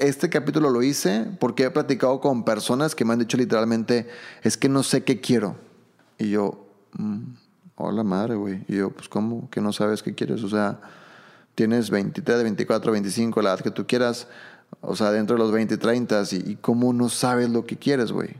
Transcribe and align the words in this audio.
este 0.00 0.28
capítulo 0.28 0.70
lo 0.70 0.82
hice 0.82 1.26
porque 1.38 1.64
he 1.64 1.70
platicado 1.70 2.20
con 2.20 2.44
personas 2.44 2.94
que 2.94 3.04
me 3.04 3.12
han 3.12 3.18
dicho 3.18 3.36
literalmente, 3.36 4.08
es 4.42 4.56
que 4.56 4.68
no 4.68 4.82
sé 4.82 5.04
qué 5.04 5.20
quiero. 5.20 5.56
Y 6.18 6.30
yo, 6.30 6.66
mm, 6.94 7.22
hola 7.76 8.02
madre, 8.04 8.34
güey. 8.34 8.64
Y 8.68 8.76
yo, 8.76 8.90
pues 8.90 9.08
¿cómo 9.08 9.48
que 9.50 9.60
no 9.60 9.72
sabes 9.72 10.02
qué 10.02 10.14
quieres? 10.14 10.42
O 10.42 10.48
sea, 10.48 10.80
tienes 11.54 11.90
23, 11.90 12.42
24, 12.42 12.92
25, 12.92 13.42
la 13.42 13.50
edad 13.50 13.60
que 13.60 13.70
tú 13.70 13.86
quieras, 13.86 14.28
o 14.80 14.96
sea, 14.96 15.10
dentro 15.10 15.36
de 15.36 15.42
los 15.42 15.52
20, 15.52 15.76
30, 15.76 16.22
y, 16.32 16.52
y 16.52 16.56
cómo 16.56 16.92
no 16.92 17.08
sabes 17.08 17.50
lo 17.50 17.66
que 17.66 17.76
quieres, 17.76 18.12
güey. 18.12 18.36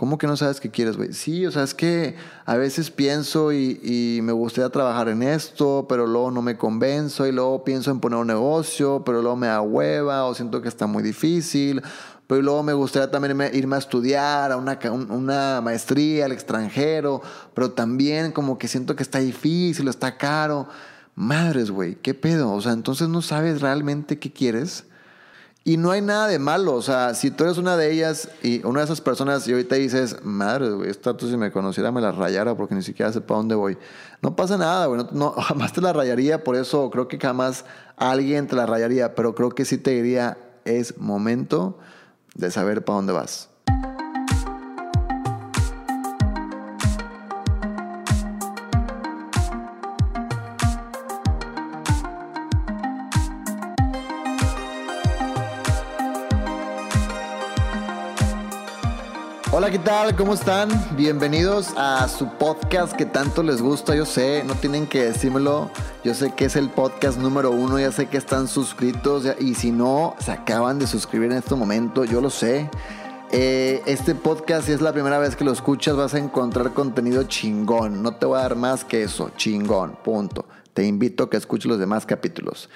¿Cómo 0.00 0.16
que 0.16 0.26
no 0.26 0.34
sabes 0.34 0.60
qué 0.60 0.70
quieres, 0.70 0.96
güey? 0.96 1.12
Sí, 1.12 1.44
o 1.44 1.52
sea, 1.52 1.62
es 1.62 1.74
que 1.74 2.16
a 2.46 2.56
veces 2.56 2.90
pienso 2.90 3.52
y, 3.52 4.20
me 4.22 4.32
gustaría 4.32 4.70
trabajar 4.70 5.10
en 5.10 5.22
esto, 5.22 5.84
pero 5.90 6.06
luego 6.06 6.30
no 6.30 6.40
me 6.40 6.56
convenzo 6.56 7.26
y 7.26 7.32
luego 7.32 7.64
pienso 7.64 7.90
en 7.90 8.00
poner 8.00 8.18
un 8.18 8.28
negocio, 8.28 9.02
pero 9.04 9.20
luego 9.20 9.36
me 9.36 9.48
da 9.48 9.60
hueva 9.60 10.24
o 10.24 10.34
siento 10.34 10.62
que 10.62 10.68
está 10.68 10.86
muy 10.86 11.02
difícil. 11.02 11.82
Pero 12.26 12.40
luego 12.40 12.62
me 12.62 12.72
gustaría 12.72 13.10
también 13.10 13.38
irme 13.52 13.76
a 13.76 13.78
estudiar 13.78 14.52
a 14.52 14.56
una, 14.56 15.60
maestría 15.60 16.24
al 16.24 16.32
extranjero, 16.32 17.20
pero 17.52 17.72
también 17.72 18.32
como 18.32 18.56
que 18.56 18.68
siento 18.68 18.96
que 18.96 19.02
está 19.02 19.18
difícil, 19.18 19.86
está 19.86 20.16
caro. 20.16 20.66
Madres, 21.14 21.70
güey, 21.70 21.96
¿qué 21.96 22.14
pedo? 22.14 22.52
O 22.52 22.60
sea, 22.62 22.72
entonces 22.72 23.10
no 23.10 23.20
sabes 23.20 23.60
realmente 23.60 24.18
qué 24.18 24.32
quieres. 24.32 24.84
Y 25.62 25.76
no 25.76 25.90
hay 25.90 26.00
nada 26.00 26.26
de 26.26 26.38
malo, 26.38 26.74
o 26.74 26.80
sea, 26.80 27.12
si 27.12 27.30
tú 27.30 27.44
eres 27.44 27.58
una 27.58 27.76
de 27.76 27.92
ellas 27.92 28.30
y 28.42 28.64
una 28.64 28.80
de 28.80 28.86
esas 28.86 29.02
personas 29.02 29.46
y 29.46 29.52
ahorita 29.52 29.76
dices, 29.76 30.16
madre, 30.22 30.70
güey, 30.70 30.88
esta 30.88 31.14
tú 31.14 31.28
si 31.28 31.36
me 31.36 31.52
conociera 31.52 31.92
me 31.92 32.00
la 32.00 32.12
rayara 32.12 32.56
porque 32.56 32.74
ni 32.74 32.82
siquiera 32.82 33.12
sé 33.12 33.20
para 33.20 33.38
dónde 33.38 33.54
voy. 33.54 33.76
No 34.22 34.34
pasa 34.34 34.56
nada, 34.56 34.86
güey, 34.86 35.04
no, 35.12 35.32
jamás 35.36 35.74
te 35.74 35.82
la 35.82 35.92
rayaría, 35.92 36.42
por 36.44 36.56
eso 36.56 36.88
creo 36.88 37.08
que 37.08 37.18
jamás 37.18 37.66
alguien 37.98 38.46
te 38.46 38.56
la 38.56 38.64
rayaría, 38.64 39.14
pero 39.14 39.34
creo 39.34 39.50
que 39.50 39.66
sí 39.66 39.76
te 39.76 39.90
diría, 39.90 40.38
es 40.64 40.96
momento 40.96 41.78
de 42.34 42.50
saber 42.50 42.82
para 42.82 42.96
dónde 42.96 43.12
vas. 43.12 43.49
¿Qué 59.70 59.78
tal? 59.78 60.16
¿Cómo 60.16 60.34
están? 60.34 60.68
Bienvenidos 60.96 61.74
a 61.76 62.08
su 62.08 62.26
podcast 62.26 62.92
que 62.92 63.06
tanto 63.06 63.44
les 63.44 63.62
gusta. 63.62 63.94
Yo 63.94 64.04
sé, 64.04 64.42
no 64.44 64.56
tienen 64.56 64.88
que 64.88 65.04
decírmelo. 65.04 65.70
Yo 66.02 66.12
sé 66.12 66.32
que 66.34 66.46
es 66.46 66.56
el 66.56 66.70
podcast 66.70 67.18
número 67.18 67.52
uno. 67.52 67.78
Ya 67.78 67.92
sé 67.92 68.06
que 68.06 68.16
están 68.16 68.48
suscritos. 68.48 69.28
Y 69.38 69.54
si 69.54 69.70
no, 69.70 70.16
se 70.18 70.32
acaban 70.32 70.80
de 70.80 70.88
suscribir 70.88 71.30
en 71.30 71.38
este 71.38 71.54
momento. 71.54 72.04
Yo 72.04 72.20
lo 72.20 72.30
sé. 72.30 72.68
Eh, 73.30 73.80
este 73.86 74.16
podcast, 74.16 74.66
si 74.66 74.72
es 74.72 74.80
la 74.80 74.92
primera 74.92 75.20
vez 75.20 75.36
que 75.36 75.44
lo 75.44 75.52
escuchas, 75.52 75.94
vas 75.94 76.14
a 76.14 76.18
encontrar 76.18 76.72
contenido 76.72 77.22
chingón. 77.22 78.02
No 78.02 78.16
te 78.16 78.26
voy 78.26 78.40
a 78.40 78.42
dar 78.42 78.56
más 78.56 78.84
que 78.84 79.04
eso. 79.04 79.30
Chingón. 79.36 79.96
Punto. 80.02 80.46
Te 80.74 80.84
invito 80.84 81.24
a 81.24 81.30
que 81.30 81.36
escuches 81.36 81.66
los 81.66 81.78
demás 81.78 82.06
capítulos. 82.06 82.68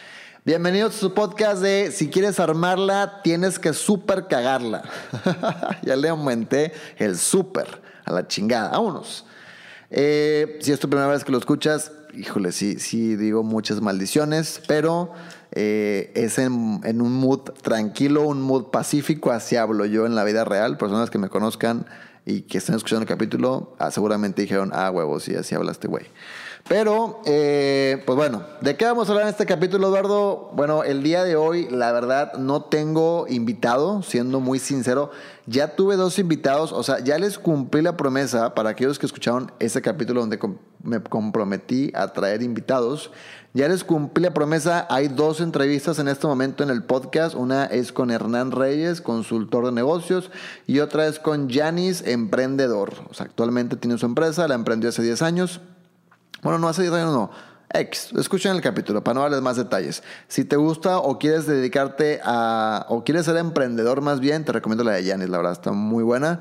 Bienvenidos 0.47 0.97
a 0.97 0.98
su 0.98 1.14
podcast 1.14 1.62
de 1.62 1.91
Si 1.91 2.11
quieres 2.11 2.39
armarla, 2.39 3.23
tienes 3.25 3.59
que 3.59 3.73
super 3.73 4.27
cagarla. 4.27 4.83
ya 5.83 5.97
le 5.97 6.11
aumenté 6.11 6.70
el 6.98 7.17
super 7.17 7.81
a 8.05 8.12
la 8.12 8.28
chingada. 8.28 8.69
Vámonos. 8.73 9.25
Eh, 9.91 10.59
si 10.61 10.70
es 10.70 10.78
tu 10.78 10.91
primera 10.91 11.09
vez 11.09 11.25
que 11.25 11.33
lo 11.33 11.39
escuchas, 11.39 11.92
híjole, 12.12 12.53
sí, 12.53 12.78
sí 12.78 13.17
digo 13.17 13.42
muchas 13.42 13.81
maldiciones, 13.81 14.61
pero 14.69 15.14
eh, 15.53 16.12
es 16.14 16.36
en, 16.36 16.53
un 16.53 17.12
mood 17.14 17.53
tranquilo, 17.62 18.25
un 18.25 18.42
mood 18.42 18.64
pacífico, 18.64 19.31
así 19.33 19.56
hablo 19.56 19.86
yo 19.86 20.05
en 20.05 20.14
la 20.14 20.25
vida 20.25 20.45
real. 20.45 20.77
Personas 20.77 21.08
que 21.08 21.17
me 21.17 21.31
conozcan 21.31 21.86
y 22.27 22.42
que 22.42 22.58
estén 22.58 22.75
escuchando 22.75 23.01
el 23.05 23.08
capítulo, 23.08 23.75
ah, 23.79 23.91
seguramente 23.91 24.42
dijeron, 24.42 24.73
ah, 24.75 24.91
huevos, 24.91 25.23
sí, 25.23 25.34
así 25.34 25.55
habla 25.55 25.73
este 25.73 25.89
güey. 25.89 26.05
Pero, 26.67 27.20
eh, 27.27 28.02
pues 28.07 28.17
bueno, 28.17 28.42
¿de 28.63 28.75
qué 28.77 28.86
vamos 28.86 29.07
a 29.07 29.13
hablar 29.13 29.27
en 29.27 29.33
este 29.33 29.45
capítulo, 29.45 29.89
Eduardo? 29.89 30.51
Bueno, 30.55 30.83
el 30.83 31.02
día 31.02 31.23
de 31.23 31.36
hoy, 31.36 31.69
la 31.70 31.92
verdad, 31.92 32.39
no 32.39 32.63
tengo 32.63 33.27
invitado, 33.29 34.02
siendo 34.02 34.41
muy 34.41 34.58
sincero. 34.58 35.11
Ya 35.45 35.77
tuve 35.77 35.97
dos 35.97 36.19
invitados, 36.19 36.73
o 36.73 36.83
sea, 36.83 37.01
ya 37.01 37.19
les 37.19 37.39
cumplí 37.39 37.83
la 37.83 37.98
promesa 37.98 38.55
para 38.55 38.70
aquellos 38.70 38.98
que 38.98 39.05
escucharon 39.05 39.53
ese 39.58 39.83
capítulo 39.83 40.20
donde 40.20 40.39
me 40.83 41.03
comprometí 41.03 41.92
a 41.95 42.14
traer 42.14 42.41
invitados. 42.41 43.11
Ya 43.53 43.69
les 43.69 43.85
cumplí 43.85 44.24
la 44.24 44.33
promesa, 44.33 44.86
hay 44.89 45.08
dos 45.08 45.42
entrevistas 45.42 45.98
en 45.98 46.08
este 46.08 46.27
momento 46.27 46.64
en 46.64 46.70
el 46.70 46.83
podcast. 46.83 47.35
Una 47.35 47.67
es 47.67 47.92
con 47.92 48.11
Hernán 48.11 48.53
Reyes, 48.53 49.03
consultor 49.03 49.67
de 49.67 49.73
negocios, 49.73 50.30
y 50.67 50.79
otra 50.79 51.07
es 51.08 51.19
con 51.19 51.51
Janis, 51.51 52.03
emprendedor. 52.07 52.95
O 53.11 53.13
sea, 53.13 53.27
actualmente 53.27 53.77
tiene 53.77 53.98
su 53.98 54.07
empresa, 54.07 54.48
la 54.48 54.55
emprendió 54.55 54.89
hace 54.89 55.03
10 55.03 55.20
años 55.20 55.61
bueno, 56.44 56.58
no 56.60 56.68
hace 56.68 56.82
10 56.82 56.94
años, 56.94 57.12
no. 57.12 57.30
Ex, 57.70 58.12
escuchen 58.12 58.55
el 58.55 58.60
capítulo 58.60 59.02
para 59.02 59.14
no 59.14 59.22
darles 59.22 59.40
más 59.40 59.56
detalles. 59.56 60.05
Si 60.28 60.44
te 60.44 60.55
gusta 60.55 60.98
o 60.98 61.18
quieres 61.18 61.46
dedicarte 61.46 62.20
a, 62.22 62.86
o 62.88 63.02
quieres 63.02 63.24
ser 63.24 63.36
emprendedor 63.36 64.00
más 64.00 64.20
bien, 64.20 64.44
te 64.44 64.52
recomiendo 64.52 64.84
la 64.84 64.92
de 64.92 65.05
Yanis, 65.05 65.28
la 65.28 65.38
verdad 65.38 65.52
está 65.52 65.72
muy 65.72 66.05
buena. 66.05 66.40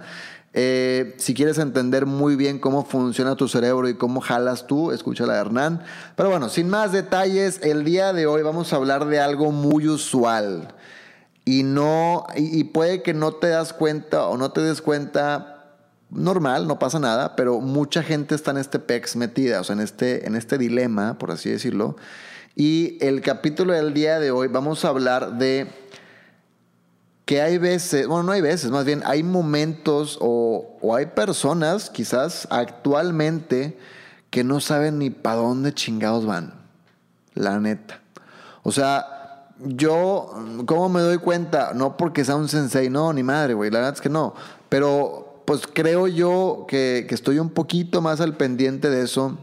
Eh, 0.55 1.15
si 1.17 1.33
quieres 1.33 1.57
entender 1.57 2.05
muy 2.05 2.35
bien 2.35 2.59
cómo 2.59 2.85
funciona 2.85 3.35
tu 3.35 3.47
cerebro 3.47 3.89
y 3.89 3.95
cómo 3.95 4.21
jalas 4.21 4.67
tú, 4.67 4.91
escucha 4.91 5.25
la 5.25 5.33
de 5.33 5.39
Hernán. 5.39 5.81
Pero 6.15 6.29
bueno, 6.29 6.49
sin 6.49 6.69
más 6.69 6.91
detalles, 6.91 7.59
el 7.63 7.83
día 7.83 8.13
de 8.13 8.27
hoy 8.27 8.43
vamos 8.43 8.71
a 8.71 8.75
hablar 8.75 9.05
de 9.07 9.19
algo 9.19 9.51
muy 9.51 9.87
usual. 9.87 10.75
Y 11.45 11.63
no, 11.63 12.27
y 12.35 12.63
puede 12.65 13.01
que 13.01 13.13
no 13.13 13.33
te 13.33 13.47
das 13.47 13.73
cuenta 13.73 14.27
o 14.27 14.37
no 14.37 14.51
te 14.51 14.61
des 14.61 14.81
cuenta 14.81 15.52
normal, 16.13 16.67
no 16.67 16.79
pasa 16.79 16.99
nada, 16.99 17.35
pero 17.35 17.59
mucha 17.59 18.03
gente 18.03 18.35
está 18.35 18.51
en 18.51 18.57
este 18.57 18.79
pex 18.79 19.15
metida, 19.15 19.61
o 19.61 19.63
sea, 19.63 19.75
en 19.75 19.81
este, 19.81 20.27
en 20.27 20.35
este 20.35 20.57
dilema, 20.57 21.17
por 21.17 21.31
así 21.31 21.49
decirlo. 21.49 21.95
Y 22.55 22.97
el 23.03 23.21
capítulo 23.21 23.73
del 23.73 23.93
día 23.93 24.19
de 24.19 24.31
hoy 24.31 24.47
vamos 24.47 24.85
a 24.85 24.89
hablar 24.89 25.37
de 25.37 25.67
que 27.25 27.41
hay 27.41 27.57
veces, 27.57 28.07
bueno, 28.07 28.23
no 28.23 28.31
hay 28.33 28.41
veces, 28.41 28.69
más 28.69 28.85
bien 28.85 29.01
hay 29.05 29.23
momentos 29.23 30.17
o, 30.21 30.77
o 30.81 30.95
hay 30.95 31.07
personas 31.07 31.89
quizás 31.89 32.47
actualmente 32.51 33.77
que 34.29 34.43
no 34.43 34.59
saben 34.59 34.99
ni 34.99 35.09
para 35.09 35.37
dónde 35.37 35.73
chingados 35.73 36.25
van, 36.25 36.53
la 37.33 37.59
neta. 37.59 38.01
O 38.63 38.71
sea, 38.71 39.47
yo, 39.59 40.31
¿cómo 40.65 40.89
me 40.89 41.01
doy 41.01 41.17
cuenta? 41.17 41.71
No 41.73 41.97
porque 41.97 42.25
sea 42.25 42.35
un 42.35 42.49
sensei, 42.49 42.89
no, 42.89 43.13
ni 43.13 43.23
madre, 43.23 43.53
güey, 43.53 43.71
la 43.71 43.79
verdad 43.79 43.93
es 43.95 44.01
que 44.01 44.09
no. 44.09 44.33
Pero 44.69 45.22
pues 45.45 45.67
creo 45.71 46.07
yo 46.07 46.65
que, 46.67 47.05
estoy 47.09 47.39
un 47.39 47.49
poquito 47.49 48.01
más 48.01 48.21
al 48.21 48.35
pendiente 48.35 48.89
de 48.89 49.03
eso. 49.03 49.37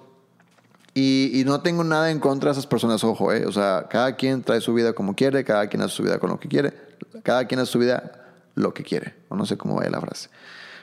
Y, 0.95 1.43
no 1.47 1.63
tengo 1.63 1.85
nada 1.85 2.11
en 2.11 2.19
contra 2.19 2.51
de 2.51 2.53
esas 2.53 2.67
personas, 2.67 3.05
ojo, 3.05 3.33
¿eh? 3.33 3.47
O 3.47 3.53
sea, 3.53 3.87
cada 3.89 4.17
quien 4.17 4.43
trae 4.43 4.61
su 4.61 4.75
vida 4.75 4.93
como 4.93 5.15
quiere, 5.15 5.45
cada 5.45 5.69
quien 5.69 5.83
hace 5.83 5.95
su 5.95 6.03
vida 6.03 6.19
con 6.19 6.31
lo 6.31 6.41
que 6.41 6.49
quiere, 6.49 6.75
cada 7.23 7.47
quien 7.47 7.61
hace 7.61 7.73
su 7.73 7.79
vida 7.79 8.27
lo 8.55 8.75
que 8.75 8.83
quiere. 8.83 9.15
O 9.29 9.37
no 9.37 9.47
sé 9.47 9.57
cómo 9.57 9.77
vaya 9.77 9.91
la 9.91 10.01
frase. 10.01 10.29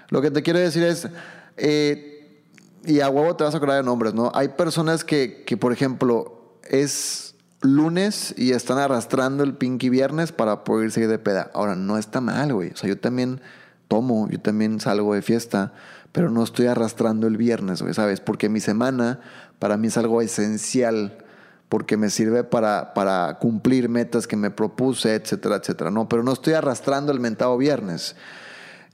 Lo 0.09 0.22
que 0.22 0.31
te 0.31 0.41
quiero 0.44 0.59
decir 0.59 0.83
es, 0.83 1.07
eh, 1.57 2.41
y 2.85 3.01
a 3.01 3.09
huevo 3.09 3.35
te 3.35 3.44
vas 3.44 3.53
a 3.53 3.57
acordar 3.57 3.77
de 3.77 3.83
nombres, 3.83 4.13
¿no? 4.13 4.31
Hay 4.33 4.50
personas 4.50 5.03
que, 5.03 5.44
que, 5.45 5.57
por 5.57 5.73
ejemplo, 5.73 6.57
es 6.63 7.35
lunes 7.61 8.33
y 8.38 8.51
están 8.51 8.77
arrastrando 8.77 9.44
el 9.44 9.56
pinky 9.56 9.89
viernes 9.89 10.31
para 10.31 10.63
poder 10.63 10.91
seguir 10.91 11.09
de 11.09 11.19
peda. 11.19 11.51
Ahora, 11.53 11.75
no 11.75 11.97
está 11.97 12.22
mal, 12.22 12.53
güey. 12.53 12.72
O 12.72 12.77
sea, 12.77 12.88
yo 12.88 12.97
también 12.97 13.41
tomo, 13.88 14.28
yo 14.30 14.40
también 14.40 14.80
salgo 14.80 15.14
de 15.14 15.22
fiesta, 15.22 15.74
pero 16.12 16.30
no 16.30 16.44
estoy 16.44 16.68
arrastrando 16.68 17.28
el 17.28 17.38
viernes, 17.38 17.84
¿sabes? 17.94 18.20
Porque 18.20 18.50
mi 18.50 18.59
semana 18.59 19.20
para 19.59 19.78
mí 19.78 19.88
es 19.88 19.98
algo 19.98 20.22
esencial, 20.22 21.18
porque 21.70 21.98
me 21.98 22.09
sirve 22.09 22.44
para, 22.44 22.94
para 22.94 23.38
cumplir 23.40 23.90
metas 23.90 24.28
que 24.28 24.36
me 24.36 24.52
propuse, 24.52 25.16
etcétera, 25.16 25.58
etcétera, 25.58 25.92
¿no? 25.92 26.08
Pero 26.08 26.24
no 26.24 26.31
estoy 26.31 26.53
arrastrando 26.53 27.12
el 27.12 27.20
mentado 27.20 27.57
viernes. 27.57 28.16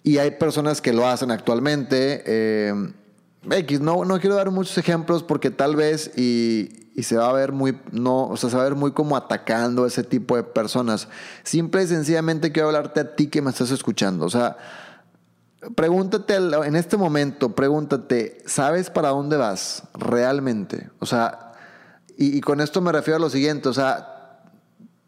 Y 0.04 0.18
hay 0.18 0.32
personas 0.32 0.82
que 0.82 0.92
lo 0.92 1.08
hacen 1.08 1.32
actualmente. 1.32 2.24
Eh, 2.26 2.74
X, 3.50 3.80
no, 3.80 4.06
no 4.06 4.20
quiero 4.20 4.36
dar 4.36 4.52
muchos 4.52 4.78
ejemplos 4.78 5.24
porque 5.24 5.52
tal 5.52 5.76
vez 5.76 6.12
y, 6.18 6.83
y, 6.96 7.04
se 7.04 7.18
va 7.18 7.30
a 7.30 7.34
ver 7.34 7.52
muy, 7.52 7.78
no, 7.92 8.28
o 8.28 8.38
sea, 8.38 8.50
se 8.50 8.56
va 8.56 8.64
a 8.64 8.66
ver 8.70 8.76
muy 8.76 8.92
como 8.92 9.16
atacando 9.16 9.84
a 9.84 9.88
ese 9.88 10.04
tipo 10.04 10.36
de 10.36 10.44
personas. 10.44 11.08
Simple 11.44 11.84
y 11.84 11.88
sencillamente 11.88 12.52
quiero 12.52 12.70
hablarte 12.70 13.00
a 13.00 13.16
ti 13.16 13.28
que 13.28 13.42
me 13.42 13.50
estás 13.50 13.72
escuchando. 13.72 14.26
O 14.26 14.30
sea, 14.30 14.58
Pregúntate 15.76 16.36
en 16.36 16.76
este 16.76 16.98
momento, 16.98 17.56
pregúntate, 17.56 18.42
¿sabes 18.46 18.90
para 18.90 19.10
dónde 19.10 19.38
vas 19.38 19.84
realmente? 19.94 20.90
O 21.00 21.06
sea, 21.06 21.54
y, 22.18 22.42
con 22.42 22.60
esto 22.60 22.82
me 22.82 22.92
refiero 22.92 23.16
a 23.16 23.20
lo 23.20 23.30
siguiente, 23.30 23.70
o 23.70 23.74
sea, 23.74 24.42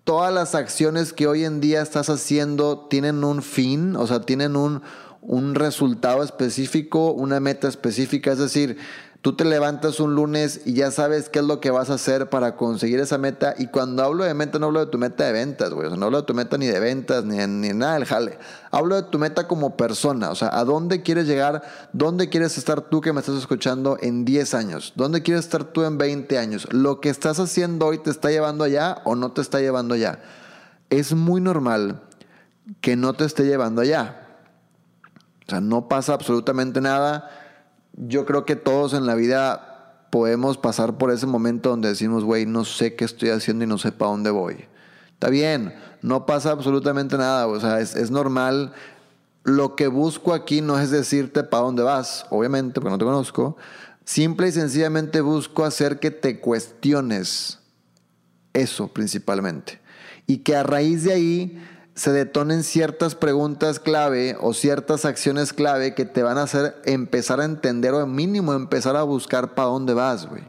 todas 0.06 0.34
las 0.34 0.56
acciones 0.56 1.12
que 1.12 1.28
hoy 1.28 1.44
en 1.44 1.60
día 1.60 1.82
estás 1.82 2.10
haciendo 2.10 2.88
tienen 2.90 3.26
un 3.26 3.42
fin, 3.42 3.98
o 3.98 4.08
sea, 4.08 4.22
tienen 4.22 4.56
un, 4.56 4.82
un 5.20 5.56
resultado 5.56 6.24
específico, 6.24 7.12
una 7.12 7.42
meta 7.42 7.68
específica, 7.68 8.32
es 8.32 8.40
decir, 8.40 8.78
Tú 9.26 9.34
te 9.34 9.44
levantas 9.44 10.00
un 10.00 10.14
lunes 10.14 10.62
y 10.66 10.74
ya 10.74 10.92
sabes 10.92 11.30
qué 11.30 11.40
es 11.40 11.46
lo 11.46 11.60
que 11.60 11.72
vas 11.72 11.90
a 11.90 11.96
hacer 11.96 12.30
para 12.30 12.56
conseguir 12.56 13.00
esa 13.00 13.18
meta. 13.18 13.56
Y 13.58 13.70
cuando 13.70 14.04
hablo 14.04 14.24
de 14.24 14.36
meta, 14.36 14.60
no 14.60 14.68
hablo 14.68 14.82
de 14.82 14.92
tu 14.92 15.00
meta 15.00 15.24
de 15.26 15.32
ventas, 15.32 15.72
güey. 15.72 15.88
O 15.88 15.90
sea, 15.90 15.98
no 15.98 16.06
hablo 16.06 16.22
de 16.22 16.28
tu 16.28 16.36
meta 16.36 16.60
ni 16.60 16.68
de 16.68 16.80
ventas, 16.80 17.26
ni, 17.26 17.38
ni 17.48 17.74
nada 17.74 17.96
del 17.96 18.06
jale. 18.06 18.38
Hablo 18.70 18.96
de 18.96 19.02
tu 19.10 19.18
meta 19.18 19.48
como 19.48 19.76
persona. 19.78 20.30
O 20.30 20.36
sea, 20.36 20.56
¿a 20.56 20.64
dónde 20.64 21.02
quieres 21.02 21.26
llegar? 21.26 21.64
¿Dónde 21.92 22.30
quieres 22.30 22.60
estar 22.60 22.82
tú 22.82 23.02
que 23.02 23.14
me 23.14 23.20
estás 23.20 23.36
escuchando 23.36 23.98
en 24.00 24.26
10 24.26 24.54
años? 24.54 24.94
¿Dónde 24.96 25.24
quieres 25.24 25.46
estar 25.46 25.64
tú 25.64 25.84
en 25.86 25.98
20 25.98 26.38
años? 26.38 26.68
¿Lo 26.72 27.02
que 27.02 27.10
estás 27.10 27.40
haciendo 27.40 27.88
hoy 27.88 27.98
te 27.98 28.12
está 28.12 28.30
llevando 28.30 28.64
allá 28.64 29.00
o 29.06 29.16
no 29.16 29.32
te 29.32 29.42
está 29.42 29.60
llevando 29.60 29.96
allá? 29.96 30.20
Es 30.92 31.14
muy 31.16 31.42
normal 31.42 32.00
que 32.80 32.96
no 32.96 33.14
te 33.14 33.26
esté 33.26 33.46
llevando 33.46 33.82
allá. 33.82 34.22
O 35.48 35.50
sea, 35.50 35.62
no 35.62 35.88
pasa 35.88 36.14
absolutamente 36.14 36.80
nada 36.80 37.45
yo 37.98 38.26
creo 38.26 38.46
que 38.46 38.56
todos 38.56 38.94
en 38.94 39.06
la 39.06 39.16
vida 39.16 40.08
podemos 40.10 40.58
pasar 40.58 40.98
por 40.98 41.12
ese 41.12 41.26
momento 41.26 41.70
donde 41.70 41.90
decimos, 41.90 42.24
güey, 42.24 42.46
no 42.46 42.66
sé 42.66 42.96
qué 42.96 43.06
estoy 43.06 43.30
haciendo 43.30 43.64
y 43.64 43.68
no 43.68 43.78
sé 43.78 43.92
para 43.92 44.12
dónde 44.12 44.30
voy. 44.30 44.66
Está 45.14 45.30
bien, 45.30 45.74
no 46.02 46.26
pasa 46.26 46.52
absolutamente 46.52 47.18
nada, 47.18 47.48
o 47.48 47.60
sea, 47.60 47.80
es, 47.80 48.12
normal. 48.12 48.74
Lo 49.44 49.76
que 49.76 49.88
busco 49.88 50.34
aquí 50.34 50.62
no 50.62 50.80
es 50.80 50.90
decirte 50.92 51.44
para 51.44 51.64
dónde 51.64 51.84
vas, 51.84 52.26
obviamente, 52.30 52.82
porque 52.82 52.92
no 52.92 52.98
te 52.98 53.06
conozco. 53.06 53.58
Simple 54.04 54.50
y 54.50 54.52
sencillamente 54.52 55.22
busco 55.22 55.64
hacer 55.64 56.00
que 56.00 56.12
te 56.12 56.40
cuestiones 56.40 57.60
eso 58.54 58.88
principalmente. 58.88 59.80
Y 60.28 60.40
que 60.40 60.56
a 60.56 60.64
raíz 60.64 61.04
de 61.04 61.14
ahí 61.14 61.64
se 61.96 62.12
detonen 62.12 62.64
ciertas 62.64 63.16
preguntas 63.16 63.80
clave 63.80 64.36
o 64.42 64.54
ciertas 64.54 65.06
acciones 65.06 65.54
clave 65.54 65.96
que 65.96 66.04
te 66.04 66.24
van 66.24 66.38
a 66.38 66.44
hacer 66.44 66.76
empezar 66.84 67.40
a 67.40 67.46
entender 67.46 67.94
o 67.94 68.06
mínimo 68.06 68.54
empezar 68.54 68.98
a 68.98 69.04
buscar 69.04 69.56
para 69.56 69.70
dónde 69.70 69.94
vas, 69.94 70.28
güey. 70.28 70.44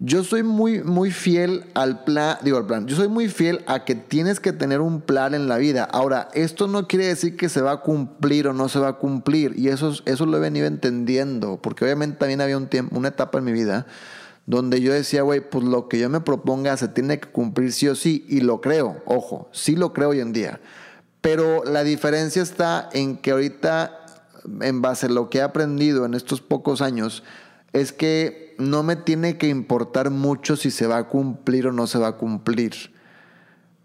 Yo 0.00 0.22
soy 0.22 0.44
muy, 0.44 0.84
muy 0.84 1.10
fiel 1.10 1.64
al 1.74 2.04
plan, 2.04 2.36
digo 2.42 2.58
al 2.58 2.66
plan, 2.66 2.86
yo 2.86 2.94
soy 2.94 3.08
muy 3.08 3.28
fiel 3.28 3.64
a 3.66 3.84
que 3.84 3.96
tienes 3.96 4.38
que 4.38 4.52
tener 4.52 4.80
un 4.80 5.00
plan 5.00 5.34
en 5.34 5.48
la 5.48 5.56
vida. 5.56 5.82
Ahora, 5.84 6.28
esto 6.34 6.68
no 6.68 6.86
quiere 6.86 7.06
decir 7.06 7.36
que 7.36 7.48
se 7.48 7.62
va 7.62 7.72
a 7.72 7.80
cumplir 7.80 8.46
o 8.46 8.52
no 8.52 8.68
se 8.68 8.78
va 8.78 8.88
a 8.88 8.92
cumplir, 8.92 9.58
y 9.58 9.68
eso, 9.68 9.92
eso 10.04 10.24
lo 10.24 10.36
he 10.36 10.40
venido 10.40 10.66
entendiendo, 10.66 11.58
porque 11.60 11.84
obviamente 11.84 12.18
también 12.18 12.40
había 12.40 12.56
un 12.56 12.68
tiempo, 12.68 12.96
una 12.96 13.08
etapa 13.08 13.38
en 13.38 13.44
mi 13.44 13.52
vida 13.52 13.86
donde 14.48 14.80
yo 14.80 14.94
decía, 14.94 15.20
güey, 15.20 15.40
pues 15.40 15.62
lo 15.62 15.88
que 15.88 15.98
yo 15.98 16.08
me 16.08 16.22
proponga 16.22 16.74
se 16.78 16.88
tiene 16.88 17.20
que 17.20 17.28
cumplir 17.28 17.70
sí 17.70 17.86
o 17.86 17.94
sí, 17.94 18.24
y 18.30 18.40
lo 18.40 18.62
creo, 18.62 19.02
ojo, 19.04 19.50
sí 19.52 19.76
lo 19.76 19.92
creo 19.92 20.08
hoy 20.08 20.20
en 20.20 20.32
día. 20.32 20.58
Pero 21.20 21.64
la 21.64 21.84
diferencia 21.84 22.40
está 22.40 22.88
en 22.94 23.18
que 23.18 23.32
ahorita, 23.32 24.06
en 24.62 24.80
base 24.80 25.04
a 25.04 25.10
lo 25.10 25.28
que 25.28 25.38
he 25.38 25.42
aprendido 25.42 26.06
en 26.06 26.14
estos 26.14 26.40
pocos 26.40 26.80
años, 26.80 27.24
es 27.74 27.92
que 27.92 28.54
no 28.56 28.82
me 28.82 28.96
tiene 28.96 29.36
que 29.36 29.48
importar 29.48 30.08
mucho 30.08 30.56
si 30.56 30.70
se 30.70 30.86
va 30.86 30.96
a 30.96 31.08
cumplir 31.08 31.66
o 31.66 31.72
no 31.72 31.86
se 31.86 31.98
va 31.98 32.08
a 32.08 32.16
cumplir. 32.16 32.94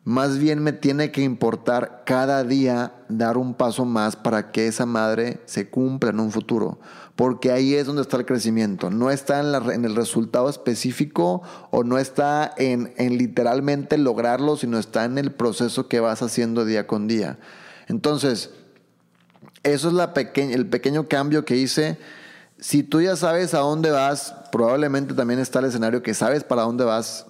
Más 0.06 0.38
bien 0.38 0.62
me 0.62 0.74
tiene 0.74 1.12
que 1.12 1.22
importar 1.22 2.04
cada 2.06 2.44
día 2.44 2.94
dar 3.08 3.38
un 3.38 3.54
paso 3.54 3.86
más 3.86 4.16
para 4.16 4.52
que 4.52 4.68
esa 4.68 4.86
madre 4.86 5.40
se 5.46 5.70
cumpla 5.70 6.10
en 6.10 6.20
un 6.20 6.32
futuro 6.32 6.80
porque 7.16 7.52
ahí 7.52 7.76
es 7.76 7.86
donde 7.86 8.02
está 8.02 8.18
el 8.18 8.26
crecimiento. 8.26 8.90
No 8.90 9.12
está 9.12 9.40
en, 9.40 9.86
el 9.86 9.96
resultado 9.96 10.50
específico 10.50 11.44
o 11.70 11.84
no 11.84 12.00
está 12.00 12.54
en, 12.58 12.94
literalmente 12.98 13.98
lograrlo, 13.98 14.58
sino 14.58 14.80
está 14.80 15.06
en 15.06 15.18
el 15.18 15.32
proceso 15.32 15.88
que 15.88 16.00
vas 16.00 16.24
haciendo 16.24 16.66
día 16.66 16.88
con 16.88 17.08
día. 17.08 17.38
Entonces, 17.88 18.50
eso 19.62 19.88
es 19.90 19.94
la 19.94 20.14
el 20.36 20.68
pequeño 20.68 21.08
cambio 21.08 21.46
que 21.46 21.56
hice. 21.56 21.98
Si 22.58 22.82
tú 22.82 23.02
ya 23.02 23.16
sabes 23.16 23.54
a 23.54 23.60
dónde 23.60 23.92
vas, 23.92 24.36
probablemente 24.52 25.14
también 25.14 25.40
está 25.40 25.60
el 25.60 25.66
escenario 25.66 26.02
que 26.02 26.14
sabes 26.14 26.44
para 26.44 26.64
dónde 26.64 26.84
vas. 26.84 27.28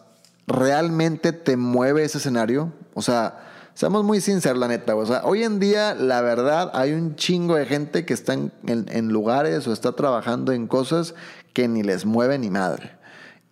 ¿Realmente 0.48 1.32
te 1.32 1.58
mueve 1.58 2.04
ese 2.04 2.18
escenario? 2.18 2.74
O 2.94 3.02
sea, 3.02 3.44
Seamos 3.76 4.04
muy 4.04 4.22
sinceros, 4.22 4.60
la 4.60 4.68
neta. 4.68 4.96
O 4.96 5.06
sea, 5.06 5.22
hoy 5.24 5.44
en 5.44 5.60
día, 5.60 5.96
la 5.96 6.22
verdad, 6.22 6.70
hay 6.76 6.92
un 6.92 7.16
chingo 7.16 7.56
de 7.56 7.66
gente 7.66 8.06
que 8.06 8.14
está 8.14 8.34
en, 8.34 9.10
lugares 9.10 9.68
o 9.68 9.74
está 9.74 9.94
trabajando 9.94 10.52
en 10.52 10.68
cosas 10.68 11.16
que 11.54 11.68
ni 11.68 11.82
les 11.82 12.06
mueve 12.06 12.38
ni 12.38 12.52
madre. 12.52 12.92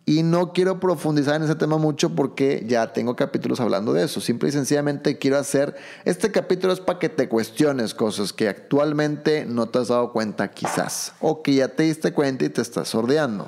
Y 0.05 0.23
no 0.23 0.53
quiero 0.53 0.79
profundizar 0.79 1.35
en 1.35 1.43
ese 1.43 1.55
tema 1.55 1.77
mucho 1.77 2.15
porque 2.15 2.65
ya 2.67 2.93
tengo 2.93 3.15
capítulos 3.15 3.59
hablando 3.59 3.93
de 3.93 4.03
eso. 4.03 4.21
Simple 4.21 4.49
y 4.49 4.51
sencillamente 4.51 5.17
quiero 5.17 5.37
hacer, 5.37 5.75
este 6.05 6.31
capítulo 6.31 6.73
es 6.73 6.79
para 6.79 6.99
que 6.99 7.09
te 7.09 7.27
cuestiones 7.27 7.93
cosas 7.95 8.31
que 8.31 8.47
actualmente 8.47 9.45
no 9.45 9.69
te 9.69 9.79
has 9.79 9.87
dado 9.87 10.11
cuenta 10.11 10.51
quizás. 10.51 11.13
O 11.19 11.41
que 11.41 11.55
ya 11.55 11.69
te 11.69 11.83
diste 11.83 12.13
cuenta 12.13 12.45
y 12.45 12.49
te 12.49 12.61
estás 12.61 12.89
sordeando. 12.89 13.47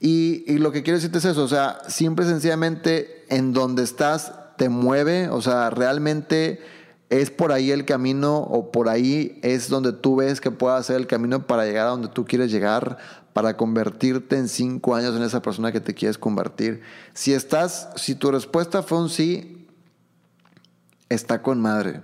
Y, 0.00 0.58
lo 0.58 0.72
que 0.72 0.82
quiero 0.82 0.98
decirte 0.98 1.18
es 1.18 1.24
eso, 1.24 1.44
o 1.44 1.48
sea, 1.48 1.78
simple 1.88 2.26
y 2.26 2.28
sencillamente 2.28 3.24
en 3.28 3.52
donde 3.52 3.82
estás 3.82 4.32
te 4.56 4.68
mueve, 4.68 5.28
o 5.28 5.40
sea, 5.40 5.70
realmente 5.70 6.60
es 7.10 7.30
por 7.30 7.52
ahí 7.52 7.70
el 7.70 7.84
camino 7.84 8.38
o 8.38 8.70
por 8.70 8.88
ahí 8.88 9.38
es 9.42 9.68
donde 9.68 9.92
tú 9.92 10.16
ves 10.16 10.40
que 10.40 10.50
pueda 10.50 10.82
ser 10.82 10.96
el 10.96 11.06
camino 11.06 11.46
para 11.46 11.64
llegar 11.64 11.86
a 11.86 11.90
donde 11.90 12.08
tú 12.08 12.24
quieres 12.24 12.50
llegar, 12.50 12.98
para 13.32 13.56
convertirte 13.56 14.36
en 14.36 14.48
cinco 14.48 14.94
años 14.94 15.16
en 15.16 15.22
esa 15.22 15.42
persona 15.42 15.72
que 15.72 15.80
te 15.80 15.94
quieres 15.94 16.18
convertir. 16.18 16.82
Si 17.14 17.32
estás, 17.32 17.88
si 17.96 18.14
tu 18.14 18.30
respuesta 18.30 18.82
fue 18.82 18.98
un 19.00 19.08
sí, 19.08 19.66
está 21.08 21.42
con 21.42 21.60
madre. 21.60 22.02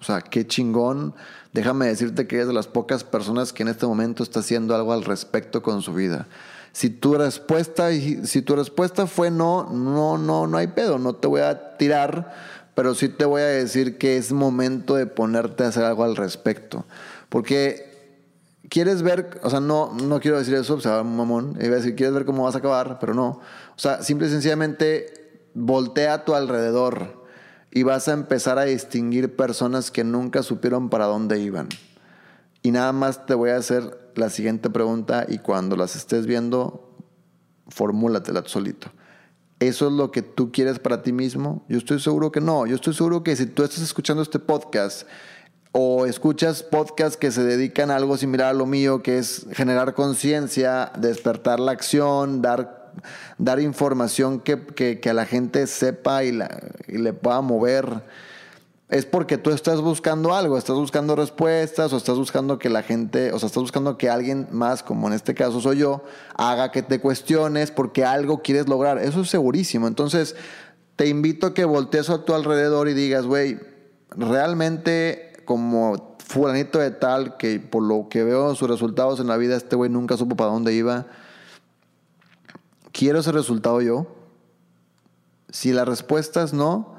O 0.00 0.04
sea, 0.04 0.20
qué 0.22 0.46
chingón. 0.46 1.14
Déjame 1.52 1.86
decirte 1.86 2.26
que 2.26 2.36
eres 2.36 2.48
de 2.48 2.54
las 2.54 2.68
pocas 2.68 3.04
personas 3.04 3.52
que 3.52 3.62
en 3.62 3.68
este 3.68 3.86
momento 3.86 4.22
está 4.22 4.40
haciendo 4.40 4.74
algo 4.74 4.92
al 4.92 5.04
respecto 5.04 5.62
con 5.62 5.82
su 5.82 5.92
vida. 5.92 6.26
Si 6.72 6.88
tu 6.88 7.14
respuesta, 7.14 7.90
si 7.90 8.42
tu 8.42 8.54
respuesta 8.54 9.06
fue 9.06 9.30
no, 9.30 9.68
no, 9.70 10.16
no, 10.16 10.46
no 10.46 10.56
hay 10.56 10.68
pedo, 10.68 10.98
no 10.98 11.14
te 11.14 11.26
voy 11.26 11.40
a 11.40 11.76
tirar, 11.76 12.32
pero 12.74 12.94
sí 12.94 13.08
te 13.08 13.24
voy 13.24 13.42
a 13.42 13.46
decir 13.46 13.98
que 13.98 14.16
es 14.16 14.32
momento 14.32 14.94
de 14.94 15.06
ponerte 15.06 15.64
a 15.64 15.68
hacer 15.68 15.84
algo 15.84 16.04
al 16.04 16.16
respecto. 16.16 16.84
Porque 17.28 17.90
quieres 18.68 19.02
ver, 19.02 19.40
o 19.42 19.50
sea, 19.50 19.60
no, 19.60 19.92
no 19.92 20.20
quiero 20.20 20.38
decir 20.38 20.54
eso, 20.54 20.74
o 20.74 20.80
sea, 20.80 21.02
mamón, 21.02 21.58
iba 21.60 21.74
a 21.74 21.78
decir, 21.78 21.96
quieres 21.96 22.14
ver 22.14 22.24
cómo 22.24 22.44
vas 22.44 22.54
a 22.54 22.58
acabar, 22.58 22.98
pero 23.00 23.12
no. 23.12 23.40
O 23.76 23.78
sea, 23.78 24.02
simple 24.02 24.28
y 24.28 24.30
sencillamente 24.30 25.42
voltea 25.54 26.14
a 26.14 26.24
tu 26.24 26.34
alrededor 26.34 27.19
y 27.70 27.82
vas 27.82 28.08
a 28.08 28.12
empezar 28.12 28.58
a 28.58 28.64
distinguir 28.64 29.36
personas 29.36 29.90
que 29.90 30.04
nunca 30.04 30.42
supieron 30.42 30.90
para 30.90 31.06
dónde 31.06 31.40
iban. 31.40 31.68
Y 32.62 32.72
nada 32.72 32.92
más 32.92 33.26
te 33.26 33.34
voy 33.34 33.50
a 33.50 33.56
hacer 33.56 34.12
la 34.16 34.28
siguiente 34.28 34.70
pregunta 34.70 35.24
y 35.28 35.38
cuando 35.38 35.76
las 35.76 35.96
estés 35.96 36.26
viendo, 36.26 36.96
formúlatela 37.68 38.42
solito. 38.46 38.90
¿Eso 39.60 39.88
es 39.88 39.92
lo 39.92 40.10
que 40.10 40.22
tú 40.22 40.52
quieres 40.52 40.78
para 40.78 41.02
ti 41.02 41.12
mismo? 41.12 41.64
Yo 41.68 41.78
estoy 41.78 42.00
seguro 42.00 42.32
que 42.32 42.40
no. 42.40 42.66
Yo 42.66 42.74
estoy 42.74 42.94
seguro 42.94 43.22
que 43.22 43.36
si 43.36 43.46
tú 43.46 43.62
estás 43.62 43.82
escuchando 43.82 44.22
este 44.22 44.38
podcast 44.38 45.06
o 45.72 46.06
escuchas 46.06 46.62
podcasts 46.62 47.16
que 47.16 47.30
se 47.30 47.44
dedican 47.44 47.90
a 47.90 47.96
algo 47.96 48.16
similar 48.16 48.48
a 48.48 48.52
lo 48.54 48.66
mío, 48.66 49.02
que 49.02 49.18
es 49.18 49.46
generar 49.52 49.94
conciencia, 49.94 50.90
despertar 50.98 51.60
la 51.60 51.72
acción, 51.72 52.42
dar, 52.42 52.79
dar 53.38 53.60
información 53.60 54.40
que, 54.40 54.66
que, 54.66 55.10
a 55.10 55.14
la 55.14 55.26
gente 55.26 55.66
sepa 55.66 56.24
y, 56.24 56.32
la, 56.32 56.60
y 56.88 56.98
le 56.98 57.12
pueda 57.12 57.40
mover 57.40 58.02
es 58.90 59.06
porque 59.06 59.38
tú 59.38 59.50
estás 59.50 59.80
buscando 59.80 60.34
algo, 60.34 60.58
estás 60.58 60.74
buscando 60.74 61.14
respuestas 61.14 61.92
o 61.92 61.96
estás 61.96 62.16
buscando 62.16 62.58
que 62.58 62.68
la 62.68 62.82
gente, 62.82 63.32
o 63.32 63.38
sea, 63.38 63.46
estás 63.46 63.62
buscando 63.62 63.96
que 63.96 64.10
alguien 64.10 64.48
más, 64.50 64.82
como 64.82 65.06
en 65.06 65.12
este 65.12 65.32
caso 65.32 65.60
soy 65.60 65.78
yo, 65.78 66.02
haga 66.34 66.72
que 66.72 66.82
te 66.82 67.00
cuestiones 67.00 67.70
porque 67.70 68.04
algo 68.04 68.42
quieres 68.42 68.68
lograr. 68.68 68.98
Eso 68.98 69.20
es 69.20 69.30
segurísimo. 69.30 69.86
Entonces, 69.86 70.34
te 70.96 71.06
invito 71.06 71.46
a 71.46 71.54
que 71.54 71.64
voltees 71.64 72.10
a 72.10 72.24
tu 72.24 72.34
alrededor 72.34 72.88
y 72.88 72.94
digas, 72.94 73.26
güey, 73.26 73.60
realmente 74.10 75.34
como 75.44 76.16
fulanito 76.18 76.80
de 76.80 76.90
tal, 76.90 77.36
que 77.36 77.60
por 77.60 77.84
lo 77.84 78.08
que 78.08 78.24
veo 78.24 78.54
sus 78.56 78.68
resultados 78.68 79.20
en 79.20 79.28
la 79.28 79.36
vida, 79.36 79.56
este 79.56 79.76
güey 79.76 79.88
nunca 79.88 80.16
supo 80.16 80.34
para 80.34 80.50
dónde 80.50 80.74
iba. 80.74 81.06
¿Quiero 83.00 83.20
ese 83.20 83.32
resultado 83.32 83.80
yo? 83.80 84.06
Si 85.48 85.72
la 85.72 85.86
respuesta 85.86 86.42
es 86.42 86.52
no, 86.52 86.96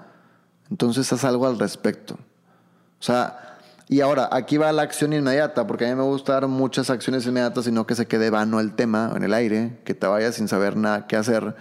entonces 0.72 1.14
haz 1.14 1.24
algo 1.26 1.46
al 1.46 1.60
respecto. 1.60 2.16
O 2.16 3.04
sea, 3.04 3.60
y 3.88 4.02
ahora, 4.02 4.28
aquí 4.32 4.58
va 4.58 4.72
la 4.72 4.82
acción 4.82 5.14
inmediata, 5.14 5.68
porque 5.68 5.86
a 5.86 5.90
mí 5.90 5.94
me 5.94 6.02
gusta 6.02 6.34
dar 6.34 6.48
muchas 6.48 6.90
acciones 6.90 7.28
inmediatas 7.28 7.68
y 7.68 7.72
no 7.72 7.86
que 7.86 7.94
se 7.94 8.08
quede 8.08 8.32
vano 8.32 8.60
el 8.60 8.74
tema 8.74 9.14
en 9.16 9.22
el 9.22 9.32
aire, 9.32 9.78
que 9.86 9.94
te 9.94 10.08
vayas 10.08 10.34
sin 10.34 10.48
saber 10.48 10.76
nada 10.76 11.06
qué 11.06 11.18
hacer. 11.18 11.56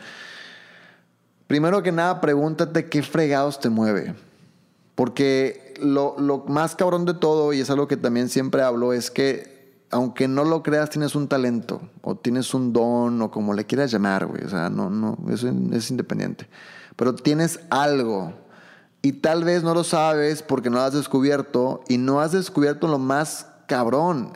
Primero 1.47 1.82
que 1.82 1.92
nada, 1.92 2.23
pregúntate 2.23 2.88
qué 2.88 3.02
fregados 3.02 3.61
te 3.61 3.68
mueve. 3.68 4.14
Porque 4.94 5.75
lo, 5.82 6.18
lo 6.18 6.47
más 6.47 6.75
cabrón 6.76 7.04
de 7.04 7.12
todo, 7.12 7.52
y 7.52 7.61
es 7.61 7.68
algo 7.68 7.87
que 7.88 7.99
también 7.99 8.30
siempre 8.30 8.62
hablo, 8.62 8.94
es 8.94 9.11
que 9.11 9.60
aunque 9.90 10.28
no 10.28 10.44
lo 10.44 10.62
creas, 10.62 10.90
tienes 10.90 11.14
un 11.14 11.28
talento, 11.28 11.80
o 12.02 12.14
tienes 12.16 12.54
un 12.54 12.73
don, 12.73 13.20
o 13.23 13.30
como 13.30 13.54
le 13.54 13.66
quieras 13.66 13.90
llamar, 13.90 14.26
güey. 14.26 14.44
O 14.44 14.49
sea, 14.49 14.70
no, 14.70 14.88
no, 14.88 15.18
eso 15.30 15.52
es 15.73 15.90
independiente. 15.90 16.49
Pero 16.97 17.14
tienes 17.14 17.61
algo 17.70 18.32
y 19.02 19.12
tal 19.12 19.44
vez 19.44 19.62
no 19.62 19.75
lo 19.75 19.85
sabes 19.85 20.42
porque 20.42 20.70
no 20.70 20.76
lo 20.76 20.82
has 20.82 20.92
descubierto 20.92 21.82
y 21.88 21.99
no 21.99 22.20
has 22.20 22.32
descubierto 22.32 22.87
lo 22.87 22.99
más 22.99 23.47
cabrón. 23.66 24.32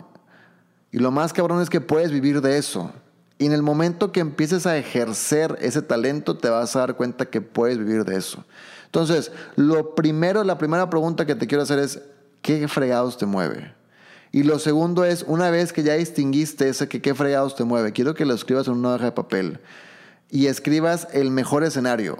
Y 0.90 0.98
lo 0.98 1.10
más 1.10 1.32
cabrón 1.32 1.60
es 1.60 1.70
que 1.70 1.80
puedes 1.80 2.10
vivir 2.10 2.40
de 2.40 2.56
eso. 2.56 2.90
Y 3.38 3.46
en 3.46 3.52
el 3.52 3.62
momento 3.62 4.12
que 4.12 4.20
empieces 4.20 4.66
a 4.66 4.76
ejercer 4.76 5.58
ese 5.60 5.82
talento, 5.82 6.36
te 6.36 6.48
vas 6.48 6.74
a 6.76 6.80
dar 6.80 6.96
cuenta 6.96 7.26
que 7.26 7.40
puedes 7.40 7.78
vivir 7.78 8.04
de 8.04 8.16
eso. 8.16 8.44
Entonces, 8.86 9.32
lo 9.56 9.94
primero, 9.94 10.44
la 10.44 10.56
primera 10.56 10.88
pregunta 10.88 11.26
que 11.26 11.34
te 11.34 11.46
quiero 11.46 11.62
hacer 11.62 11.80
es, 11.80 12.00
¿qué 12.42 12.66
fregados 12.68 13.18
te 13.18 13.26
mueve? 13.26 13.74
Y 14.34 14.42
lo 14.42 14.58
segundo 14.58 15.04
es, 15.04 15.24
una 15.28 15.48
vez 15.50 15.72
que 15.72 15.84
ya 15.84 15.94
distinguiste 15.94 16.68
ese 16.68 16.88
que 16.88 17.00
qué 17.00 17.14
fregados 17.14 17.54
te 17.54 17.62
mueve, 17.62 17.92
quiero 17.92 18.14
que 18.14 18.24
lo 18.24 18.34
escribas 18.34 18.66
en 18.66 18.72
una 18.72 18.96
hoja 18.96 19.04
de 19.04 19.12
papel 19.12 19.60
y 20.28 20.48
escribas 20.48 21.06
el 21.12 21.30
mejor 21.30 21.62
escenario. 21.62 22.18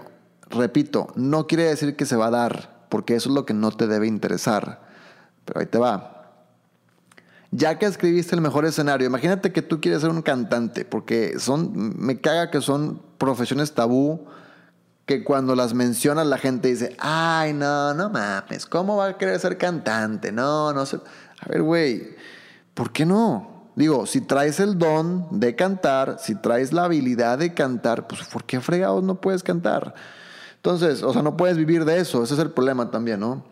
Repito, 0.49 1.11
no 1.17 1.45
quiere 1.45 1.65
decir 1.65 1.97
que 1.97 2.05
se 2.05 2.15
va 2.15 2.27
a 2.27 2.31
dar, 2.31 2.85
porque 2.87 3.15
eso 3.15 3.27
es 3.27 3.35
lo 3.35 3.45
que 3.45 3.53
no 3.53 3.69
te 3.71 3.87
debe 3.87 4.07
interesar. 4.07 4.87
Pero 5.43 5.59
ahí 5.59 5.65
te 5.65 5.77
va. 5.77 6.31
Ya 7.51 7.77
que 7.77 7.85
escribiste 7.85 8.33
el 8.33 8.39
mejor 8.39 8.63
escenario, 8.63 9.05
imagínate 9.05 9.51
que 9.51 9.61
tú 9.61 9.81
quieres 9.81 9.99
ser 9.99 10.09
un 10.09 10.21
cantante, 10.21 10.85
porque 10.85 11.37
son, 11.37 11.97
me 11.99 12.21
caga 12.21 12.49
que 12.49 12.61
son 12.61 13.01
profesiones 13.17 13.73
tabú, 13.73 14.25
que 15.05 15.25
cuando 15.25 15.53
las 15.53 15.73
mencionas 15.73 16.25
la 16.27 16.37
gente 16.37 16.69
dice, 16.69 16.95
ay, 16.97 17.51
no, 17.51 17.93
no 17.93 18.09
mames, 18.09 18.65
¿cómo 18.65 18.95
va 18.95 19.07
a 19.07 19.17
querer 19.17 19.37
ser 19.37 19.57
cantante? 19.57 20.31
No, 20.31 20.71
no 20.71 20.85
sé. 20.85 20.99
A 21.45 21.49
ver, 21.49 21.61
güey, 21.61 22.15
¿por 22.73 22.91
qué 22.91 23.05
no? 23.05 23.69
Digo, 23.75 24.05
si 24.05 24.21
traes 24.21 24.59
el 24.59 24.79
don 24.79 25.27
de 25.39 25.55
cantar, 25.55 26.17
si 26.19 26.33
traes 26.35 26.73
la 26.73 26.85
habilidad 26.85 27.37
de 27.37 27.53
cantar, 27.53 28.07
pues 28.07 28.23
¿por 28.23 28.43
qué 28.45 28.59
fregados 28.61 29.03
no 29.03 29.21
puedes 29.21 29.43
cantar? 29.43 29.93
Entonces, 30.55 31.03
o 31.03 31.13
sea, 31.13 31.21
no 31.21 31.37
puedes 31.37 31.57
vivir 31.57 31.85
de 31.85 31.99
eso, 31.99 32.23
ese 32.23 32.33
es 32.33 32.39
el 32.39 32.51
problema 32.51 32.89
también, 32.89 33.19
¿no? 33.19 33.45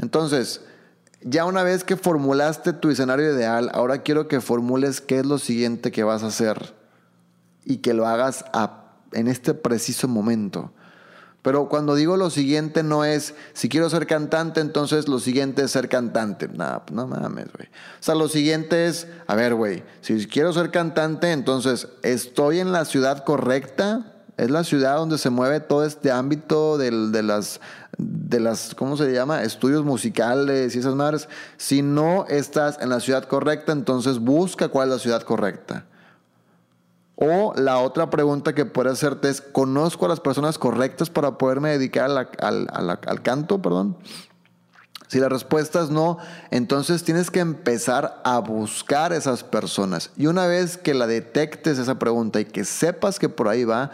Entonces, 0.00 0.60
ya 1.22 1.44
una 1.44 1.62
vez 1.62 1.82
que 1.82 1.96
formulaste 1.96 2.72
tu 2.72 2.90
escenario 2.90 3.34
ideal, 3.34 3.70
ahora 3.74 4.02
quiero 4.02 4.28
que 4.28 4.40
formules 4.40 5.00
qué 5.00 5.18
es 5.18 5.26
lo 5.26 5.38
siguiente 5.38 5.90
que 5.90 6.04
vas 6.04 6.22
a 6.22 6.28
hacer 6.28 6.74
y 7.64 7.78
que 7.78 7.92
lo 7.92 8.06
hagas 8.06 8.44
en 9.12 9.28
este 9.28 9.54
preciso 9.54 10.06
momento. 10.06 10.72
Pero 11.42 11.68
cuando 11.68 11.94
digo 11.94 12.16
lo 12.16 12.28
siguiente 12.28 12.82
no 12.82 13.04
es, 13.04 13.34
si 13.54 13.68
quiero 13.68 13.88
ser 13.88 14.06
cantante, 14.06 14.60
entonces 14.60 15.08
lo 15.08 15.18
siguiente 15.18 15.62
es 15.62 15.70
ser 15.70 15.88
cantante. 15.88 16.48
No, 16.48 16.82
no 16.92 17.06
mames, 17.06 17.46
güey. 17.56 17.68
O 17.68 18.02
sea, 18.02 18.14
lo 18.14 18.28
siguiente 18.28 18.86
es, 18.86 19.06
a 19.26 19.34
ver, 19.34 19.54
güey, 19.54 19.82
si 20.02 20.26
quiero 20.26 20.52
ser 20.52 20.70
cantante, 20.70 21.32
entonces 21.32 21.88
estoy 22.02 22.60
en 22.60 22.72
la 22.72 22.84
ciudad 22.84 23.24
correcta, 23.24 24.12
es 24.36 24.50
la 24.50 24.64
ciudad 24.64 24.96
donde 24.96 25.18
se 25.18 25.30
mueve 25.30 25.60
todo 25.60 25.84
este 25.84 26.10
ámbito 26.10 26.76
de, 26.78 26.90
las, 27.22 27.60
de 27.98 28.40
las, 28.40 28.74
¿cómo 28.74 28.96
se 28.96 29.12
llama? 29.12 29.42
Estudios 29.42 29.84
musicales 29.84 30.74
y 30.74 30.78
esas 30.78 30.94
madres. 30.94 31.28
Si 31.56 31.82
no 31.82 32.26
estás 32.28 32.78
en 32.80 32.90
la 32.90 33.00
ciudad 33.00 33.24
correcta, 33.24 33.72
entonces 33.72 34.18
busca 34.18 34.68
cuál 34.68 34.88
es 34.88 34.94
la 34.94 34.98
ciudad 34.98 35.22
correcta. 35.22 35.84
O 37.22 37.52
la 37.54 37.78
otra 37.78 38.08
pregunta 38.08 38.54
que 38.54 38.64
puedes 38.64 38.94
hacerte 38.94 39.28
es, 39.28 39.42
¿conozco 39.42 40.06
a 40.06 40.08
las 40.08 40.20
personas 40.20 40.56
correctas 40.56 41.10
para 41.10 41.36
poderme 41.36 41.68
dedicar 41.68 42.10
al, 42.10 42.98
al 43.06 43.22
canto? 43.22 43.60
Perdón. 43.60 43.96
Si 45.06 45.18
la 45.18 45.28
respuesta 45.28 45.82
es 45.82 45.90
no, 45.90 46.16
entonces 46.50 47.04
tienes 47.04 47.30
que 47.30 47.40
empezar 47.40 48.22
a 48.24 48.38
buscar 48.38 49.12
esas 49.12 49.44
personas. 49.44 50.12
Y 50.16 50.28
una 50.28 50.46
vez 50.46 50.78
que 50.78 50.94
la 50.94 51.06
detectes 51.06 51.78
esa 51.78 51.98
pregunta 51.98 52.40
y 52.40 52.46
que 52.46 52.64
sepas 52.64 53.18
que 53.18 53.28
por 53.28 53.48
ahí 53.48 53.64
va, 53.64 53.90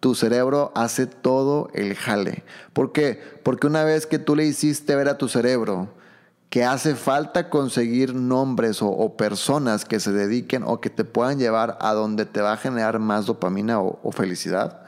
tu 0.00 0.14
cerebro 0.14 0.72
hace 0.74 1.06
todo 1.06 1.70
el 1.72 1.94
jale. 1.94 2.44
¿Por 2.74 2.92
qué? 2.92 3.22
Porque 3.42 3.68
una 3.68 3.84
vez 3.84 4.06
que 4.06 4.18
tú 4.18 4.36
le 4.36 4.44
hiciste 4.44 4.94
ver 4.96 5.08
a 5.08 5.18
tu 5.18 5.28
cerebro 5.28 5.88
que 6.56 6.64
hace 6.64 6.94
falta 6.94 7.50
conseguir 7.50 8.14
nombres 8.14 8.78
o, 8.80 9.14
personas 9.18 9.84
que 9.84 10.00
se 10.00 10.10
dediquen 10.10 10.62
o 10.64 10.80
que 10.80 10.88
te 10.88 11.04
puedan 11.04 11.38
llevar 11.38 11.76
a 11.82 11.92
donde 11.92 12.24
te 12.24 12.40
va 12.40 12.54
a 12.54 12.56
generar 12.56 12.98
más 12.98 13.26
dopamina 13.26 13.78
o, 13.78 14.10
felicidad, 14.10 14.80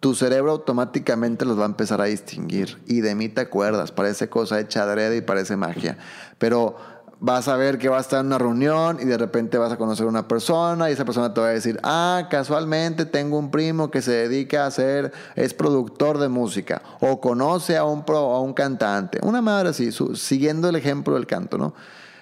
tu 0.00 0.16
cerebro 0.16 0.50
automáticamente 0.50 1.44
los 1.44 1.56
va 1.56 1.62
a 1.62 1.66
empezar 1.66 2.00
a 2.00 2.06
distinguir. 2.06 2.82
Y 2.88 3.00
de 3.00 3.14
mí 3.14 3.28
te 3.28 3.42
acuerdas, 3.42 3.92
parece 3.92 4.28
cosa 4.28 4.58
hecha 4.58 4.82
adrede 4.82 5.18
y 5.18 5.20
parece 5.20 5.56
magia. 5.56 5.98
Pero 6.36 6.78
vas 7.20 7.48
a 7.48 7.56
ver 7.56 7.78
que 7.78 7.88
va 7.88 7.98
a 7.98 8.00
estar 8.00 8.20
en 8.20 8.26
una 8.26 8.38
reunión 8.38 8.98
y 9.00 9.04
de 9.04 9.18
repente 9.18 9.58
vas 9.58 9.72
a 9.72 9.76
conocer 9.76 10.06
a 10.06 10.08
una 10.08 10.28
persona 10.28 10.88
y 10.88 10.92
esa 10.92 11.04
persona 11.04 11.34
te 11.34 11.40
va 11.40 11.48
a 11.48 11.50
decir, 11.50 11.78
ah, 11.82 12.28
casualmente 12.30 13.06
tengo 13.06 13.38
un 13.38 13.50
primo 13.50 13.90
que 13.90 14.02
se 14.02 14.12
dedica 14.12 14.66
a 14.66 14.70
ser, 14.70 15.12
es 15.34 15.54
productor 15.54 16.18
de 16.18 16.28
música 16.28 16.82
o 17.00 17.20
conoce 17.20 17.76
a 17.76 17.84
un, 17.84 18.04
pro, 18.04 18.34
a 18.34 18.40
un 18.40 18.54
cantante. 18.54 19.18
Una 19.22 19.42
madre 19.42 19.70
así, 19.70 19.90
siguiendo 20.14 20.68
el 20.68 20.76
ejemplo 20.76 21.14
del 21.14 21.26
canto, 21.26 21.58
¿no? 21.58 21.74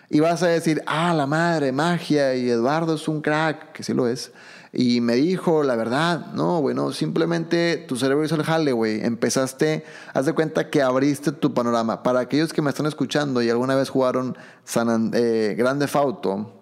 Y 0.09 0.21
vas 0.21 0.43
a 0.43 0.47
decir, 0.47 0.83
ah, 0.87 1.13
la 1.15 1.27
madre, 1.27 1.73
magia 1.73 2.35
y 2.35 2.49
Eduardo 2.49 2.95
es 2.95 3.09
un 3.09 3.21
crack, 3.21 3.73
que 3.73 3.83
sí 3.83 3.93
lo 3.93 4.07
es. 4.07 4.31
Y 4.79 5.01
me 5.01 5.15
dijo, 5.15 5.63
la 5.63 5.75
verdad, 5.75 6.35
no, 6.35 6.61
bueno, 6.61 6.93
simplemente 6.93 7.79
tu 7.89 7.97
cerebro 7.97 8.27
hizo 8.27 8.35
el 8.35 8.43
jale, 8.43 8.73
güey. 8.73 9.03
Empezaste, 9.03 9.87
haz 10.13 10.27
de 10.27 10.35
cuenta 10.35 10.69
que 10.69 10.83
abriste 10.83 11.33
tu 11.33 11.55
panorama. 11.55 12.03
Para 12.03 12.21
aquellos 12.21 12.53
que 12.53 12.61
me 12.61 12.69
están 12.69 12.85
escuchando 12.85 13.41
y 13.41 13.49
alguna 13.49 13.75
vez 13.75 13.89
jugaron 13.89 14.37
San 14.65 15.13
eh, 15.15 15.55
Grande 15.57 15.87
Fauto, 15.87 16.53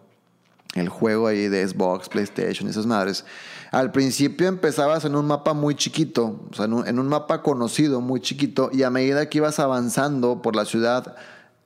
el 0.76 0.88
juego 0.88 1.26
ahí 1.26 1.49
de 1.49 1.66
Xbox, 1.66 2.09
PlayStation 2.09 2.68
y 2.68 2.71
esas 2.71 2.87
madres, 2.87 3.25
al 3.73 3.90
principio 3.90 4.47
empezabas 4.47 5.04
en 5.04 5.16
un 5.16 5.26
mapa 5.26 5.52
muy 5.52 5.75
chiquito, 5.75 6.40
o 6.52 6.54
sea, 6.54 6.66
en 6.66 6.73
un, 6.75 6.87
en 6.87 7.00
un 7.00 7.09
mapa 7.09 7.42
conocido, 7.42 8.00
muy 8.00 8.21
chiquito, 8.21 8.71
y 8.73 8.85
a 8.85 8.90
medida 8.90 9.28
que 9.28 9.38
ibas 9.38 9.59
avanzando 9.59 10.40
por 10.40 10.54
la 10.54 10.66
ciudad, 10.66 11.16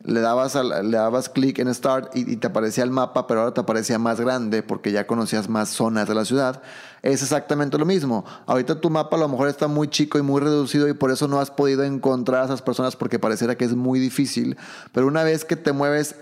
le 0.05 0.21
dabas, 0.21 0.55
le 0.55 0.97
dabas 0.97 1.29
clic 1.29 1.59
en 1.59 1.75
Start 1.75 2.17
y, 2.17 2.37
te 2.37 2.47
aparecía 2.47 2.85
el 2.85 2.91
mapa, 2.91 3.27
pero 3.27 3.41
ahora 3.41 3.55
te 3.55 3.61
aparecía 3.61 3.99
más 3.99 4.21
grande 4.21 4.63
porque 4.63 4.93
ya 4.93 5.07
conocías 5.07 5.49
más 5.49 5.71
zonas 5.71 6.09
de 6.09 6.15
la 6.15 6.25
ciudad. 6.25 6.63
Es 7.03 7.23
exactamente 7.23 7.79
lo 7.79 7.85
mismo. 7.85 8.25
Ahorita 8.47 8.81
tu 8.81 8.91
mapa 8.91 9.17
a 9.17 9.21
lo 9.21 9.29
mejor 9.29 9.49
está 9.49 9.67
muy 9.67 9.89
chico 9.89 10.19
y 10.19 10.23
muy 10.23 10.41
reducido 10.41 10.89
y 10.89 10.95
por 10.95 11.11
eso 11.11 11.27
no 11.27 11.41
has 11.41 11.51
podido 11.51 11.83
encontrar 11.83 12.43
a 12.43 12.45
esas 12.47 12.63
personas 12.63 12.97
porque 12.97 13.19
pareciera 13.19 13.57
que 13.57 13.65
es 13.65 13.75
muy 13.75 13.99
difícil. 13.99 14.57
Pero 14.93 15.07
una 15.07 15.25
vez 15.25 15.45
que 15.45 15.57
te 15.57 15.73
mueves 15.73 16.15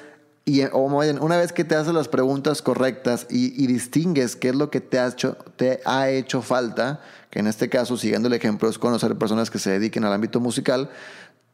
y 0.49 0.63
una 0.63 1.37
vez 1.37 1.53
que 1.53 1.65
te 1.65 1.75
haces 1.75 1.93
las 1.93 2.07
preguntas 2.07 2.63
correctas 2.63 3.27
y, 3.29 3.63
y, 3.63 3.67
distingues 3.67 4.37
qué 4.37 4.51
es 4.51 4.55
lo 4.55 4.71
que 4.71 4.81
te 4.81 5.01
ha, 5.01 5.09
hecho, 5.09 5.37
te 5.57 5.81
ha 5.85 6.09
hecho 6.09 6.41
falta, 6.41 7.01
que 7.31 7.41
en 7.41 7.49
este 7.49 7.69
caso, 7.69 7.97
siguiendo 7.97 8.29
el 8.29 8.35
ejemplo, 8.35 8.69
es 8.69 8.79
conocer 8.79 9.17
personas 9.17 9.51
que 9.51 9.59
se 9.59 9.71
dediquen 9.71 10.05
al 10.05 10.13
ámbito 10.13 10.39
musical, 10.39 10.89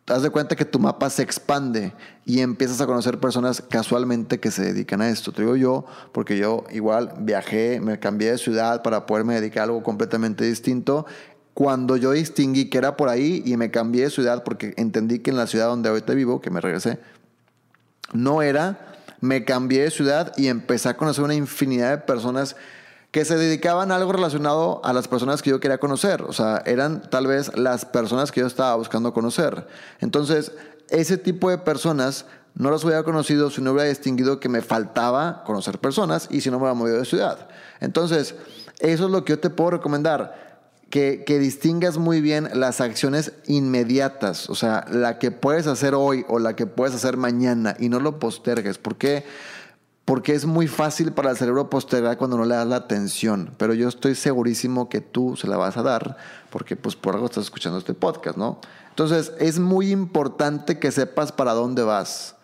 das 0.07 0.23
de 0.23 0.31
cuenta 0.31 0.57
que 0.57 0.65
tu 0.65 0.79
mapa 0.79 1.09
se 1.11 1.23
expande 1.23 1.93
y 2.25 2.41
empiezas 2.41 2.81
a 2.81 2.87
conocer 2.87 3.19
personas 3.19 3.63
casualmente 3.69 4.41
que 4.41 4.51
se 4.51 4.63
dedican 4.63 5.01
a 5.01 5.09
esto. 5.09 5.33
Te 5.33 5.43
digo 5.43 5.57
yo, 5.57 5.85
porque 6.13 6.37
yo 6.37 6.65
igual 6.71 7.15
viajé, 7.21 7.81
me 7.81 7.99
cambié 7.99 8.33
de 8.33 8.39
ciudad 8.39 8.83
para 8.83 9.07
poderme 9.07 9.35
dedicar 9.35 9.63
a 9.63 9.65
algo 9.65 9.83
completamente 9.83 10.45
distinto. 10.45 11.07
Cuando 11.55 11.97
yo 11.97 12.13
distinguí 12.13 12.69
que 12.69 12.79
era 12.79 12.97
por 12.97 13.09
ahí 13.09 13.43
y 13.45 13.57
me 13.57 13.71
cambié 13.71 14.05
de 14.05 14.11
ciudad 14.11 14.43
porque 14.43 14.75
entendí 14.77 15.21
que 15.21 15.31
en 15.31 15.37
la 15.37 15.47
ciudad 15.47 15.67
donde 15.67 15.89
ahorita 15.89 16.15
vivo, 16.15 16.41
que 16.41 16.51
me 16.51 16.61
regresé, 16.61 16.99
no 18.13 18.43
era, 18.43 18.95
me 19.21 19.45
cambié 19.45 19.83
de 19.85 19.91
ciudad 19.91 20.33
y 20.37 20.49
empecé 20.49 20.89
a 20.89 20.97
conocer 20.97 21.23
una 21.23 21.35
infinidad 21.35 21.91
de 21.91 21.99
personas 21.99 22.57
que 23.13 23.27
se 23.27 23.37
dedicaban 23.37 23.93
a 23.93 23.97
algo 23.97 24.11
relacionado 24.11 24.81
a 24.85 24.95
las 24.95 25.07
personas 25.07 25.43
que 25.43 25.51
yo 25.51 25.61
quería 25.61 25.79
conocer. 25.79 26.23
O 26.23 26.33
sea, 26.33 26.63
eran 26.65 27.03
tal 27.11 27.27
vez 27.27 27.57
las 27.57 27.85
personas 27.85 28.33
que 28.33 28.41
yo 28.41 28.47
estaba 28.47 28.75
buscando 28.75 29.13
conocer. 29.13 29.67
Entonces, 30.01 30.53
ese 30.89 31.19
tipo 31.19 31.51
de 31.51 31.59
personas 31.59 32.25
no 32.55 32.71
las 32.71 32.85
hubiera 32.85 33.03
conocido 33.03 33.51
si 33.51 33.61
no 33.61 33.73
hubiera 33.73 33.89
distinguido 33.89 34.41
que 34.41 34.49
me 34.49 34.63
faltaba 34.63 35.45
conocer 35.45 35.79
personas 35.79 36.27
y 36.31 36.41
si 36.41 36.51
no 36.51 36.57
me 36.57 36.63
hubiera 36.63 36.75
movido 36.75 36.99
de 36.99 37.05
ciudad. 37.05 37.49
Entonces, 37.81 38.35
eso 38.81 39.05
es 39.05 39.11
lo 39.11 39.25
que 39.27 39.35
yo 39.35 39.39
te 39.39 39.51
puedo 39.51 39.73
recomendar. 39.73 40.51
Que, 40.89 41.25
que, 41.25 41.39
distingas 41.39 41.97
muy 41.97 42.21
bien 42.21 42.51
las 42.53 42.83
acciones 42.83 43.33
inmediatas, 43.47 44.51
o 44.51 44.55
sea, 44.55 44.85
la 44.91 45.19
que 45.19 45.31
puedes 45.31 45.67
hacer 45.67 45.95
hoy 45.95 46.27
o 46.29 46.39
la 46.39 46.55
que 46.55 46.67
puedes 46.67 46.95
hacer 46.95 47.17
mañana 47.17 47.75
y 47.79 47.89
no 47.89 47.99
lo 47.99 48.19
postergues. 48.19 48.77
Porque 48.77 49.25
es 50.27 50.47
muy 50.47 50.69
fácil 50.69 51.13
para 51.13 51.31
el 51.31 51.37
cerebro 51.37 51.71
postergar 51.71 52.17
cuando 52.17 52.37
no 52.37 52.45
le 52.45 52.55
das 52.55 52.67
la 52.67 52.77
atención, 52.77 53.55
pero 53.57 53.75
yo 53.75 53.89
estoy 53.89 54.15
segurísimo 54.15 54.89
que 54.89 55.01
tú 55.01 55.37
se 55.37 55.47
la 55.47 55.57
vas 55.57 55.77
a 55.77 55.83
dar, 55.83 56.17
porque 56.51 56.77
pues 56.77 56.97
por 56.97 57.15
algo 57.15 57.27
estás 57.27 57.45
escuchando 57.45 57.79
este 57.79 57.95
podcast, 57.95 58.37
¿no? 58.37 58.61
Entonces 58.91 59.33
es 59.39 59.59
muy 59.59 59.91
importante 59.91 60.79
que 60.79 60.91
sepas 60.93 61.33
para 61.33 61.53
dónde 61.55 61.83
vas. 61.83 62.37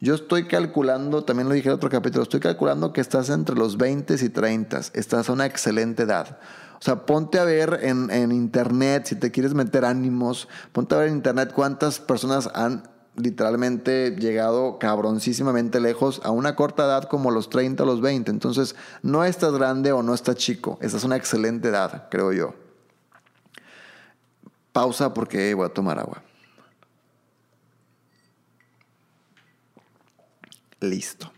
Yo 0.00 0.14
estoy 0.14 0.48
calculando, 0.48 1.24
también 1.24 1.48
lo 1.48 1.54
dije 1.54 1.68
en 1.68 1.74
otro 1.74 1.88
capítulo, 1.88 2.24
estoy 2.24 2.40
calculando 2.40 2.92
que 2.92 3.00
estás 3.00 3.30
entre 3.30 3.54
los 3.54 3.76
20 3.76 4.14
y 4.14 4.28
30, 4.28 4.80
estás 4.92 5.28
a 5.28 5.32
una 5.32 5.46
excelente 5.46 6.02
edad. 6.02 6.38
O 6.78 6.82
sea, 6.84 7.06
ponte 7.06 7.38
a 7.38 7.44
ver 7.44 7.78
en, 7.82 8.10
en 8.10 8.32
internet, 8.32 9.06
si 9.06 9.14
te 9.14 9.30
quieres 9.30 9.54
meter 9.54 9.84
ánimos, 9.84 10.48
ponte 10.72 10.94
a 10.94 10.98
ver 10.98 11.08
en 11.08 11.14
internet 11.14 11.52
cuántas 11.54 12.00
personas 12.00 12.50
han 12.54 12.93
literalmente 13.16 14.16
llegado 14.18 14.78
cabroncísimamente 14.78 15.80
lejos 15.80 16.20
a 16.24 16.30
una 16.30 16.56
corta 16.56 16.84
edad 16.84 17.04
como 17.04 17.30
los 17.30 17.50
30 17.50 17.82
o 17.82 17.86
los 17.86 18.00
20. 18.00 18.30
Entonces, 18.30 18.74
no 19.02 19.24
estás 19.24 19.52
grande 19.52 19.92
o 19.92 20.02
no 20.02 20.14
estás 20.14 20.36
chico. 20.36 20.78
Esa 20.80 20.96
es 20.96 21.04
una 21.04 21.16
excelente 21.16 21.68
edad, 21.68 22.08
creo 22.10 22.32
yo. 22.32 22.54
Pausa 24.72 25.14
porque 25.14 25.54
voy 25.54 25.66
a 25.66 25.68
tomar 25.68 25.98
agua. 25.98 26.22
Listo. 30.80 31.33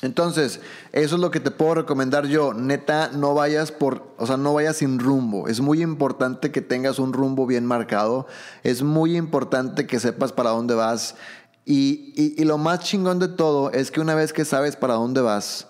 Entonces, 0.00 0.60
eso 0.92 1.16
es 1.16 1.20
lo 1.20 1.32
que 1.32 1.40
te 1.40 1.50
puedo 1.50 1.74
recomendar 1.74 2.26
yo. 2.26 2.54
Neta, 2.54 3.10
no 3.12 3.34
vayas 3.34 3.72
por, 3.72 4.14
o 4.16 4.26
sea, 4.26 4.36
no 4.36 4.54
vayas 4.54 4.76
sin 4.76 5.00
rumbo. 5.00 5.48
Es 5.48 5.60
muy 5.60 5.82
importante 5.82 6.52
que 6.52 6.62
tengas 6.62 7.00
un 7.00 7.12
rumbo 7.12 7.46
bien 7.46 7.66
marcado. 7.66 8.28
Es 8.62 8.82
muy 8.82 9.16
importante 9.16 9.88
que 9.88 9.98
sepas 9.98 10.32
para 10.32 10.50
dónde 10.50 10.74
vas. 10.74 11.16
Y, 11.64 12.14
y, 12.16 12.44
lo 12.44 12.56
más 12.56 12.80
chingón 12.80 13.18
de 13.18 13.28
todo 13.28 13.72
es 13.72 13.90
que 13.90 14.00
una 14.00 14.14
vez 14.14 14.32
que 14.32 14.46
sabes 14.46 14.76
para 14.76 14.94
dónde 14.94 15.20
vas, 15.20 15.66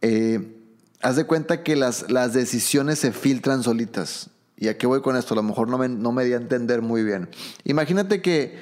eh, 0.00 0.56
haz 1.00 1.14
de 1.14 1.24
cuenta 1.24 1.62
que 1.62 1.76
las, 1.76 2.10
las 2.10 2.32
decisiones 2.32 2.98
se 2.98 3.12
filtran 3.12 3.62
solitas. 3.62 4.30
¿Y 4.56 4.68
a 4.68 4.78
qué 4.78 4.86
voy 4.86 5.02
con 5.02 5.16
esto? 5.16 5.34
A 5.34 5.36
lo 5.36 5.42
mejor 5.42 5.68
no 5.68 5.78
me, 5.78 5.88
no 5.88 6.10
me 6.10 6.24
di 6.24 6.32
a 6.32 6.36
entender 6.36 6.82
muy 6.82 7.04
bien. 7.04 7.28
Imagínate 7.64 8.20
que 8.22 8.58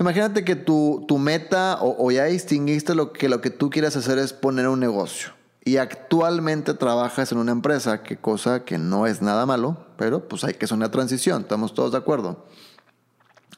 Imagínate 0.00 0.44
que 0.44 0.56
tu, 0.56 1.04
tu 1.06 1.18
meta 1.18 1.78
o, 1.82 2.10
ya 2.10 2.24
distinguiste 2.24 2.94
lo 2.94 3.12
que 3.12 3.28
lo 3.28 3.42
que 3.42 3.50
tú 3.50 3.68
quieres 3.68 3.98
hacer 3.98 4.16
es 4.16 4.32
poner 4.32 4.66
un 4.66 4.80
negocio 4.80 5.32
y 5.62 5.76
actualmente 5.76 6.72
trabajas 6.72 7.32
en 7.32 7.38
una 7.38 7.52
empresa, 7.52 8.02
que 8.02 8.16
cosa 8.16 8.64
que 8.64 8.78
no 8.78 9.06
es 9.06 9.20
nada 9.20 9.44
malo, 9.44 9.76
pero 9.98 10.26
pues 10.26 10.42
hay 10.42 10.54
que 10.54 10.64
hacer 10.64 10.78
una 10.78 10.90
transición, 10.90 11.42
estamos 11.42 11.74
todos 11.74 11.92
de 11.92 11.98
acuerdo. 11.98 12.46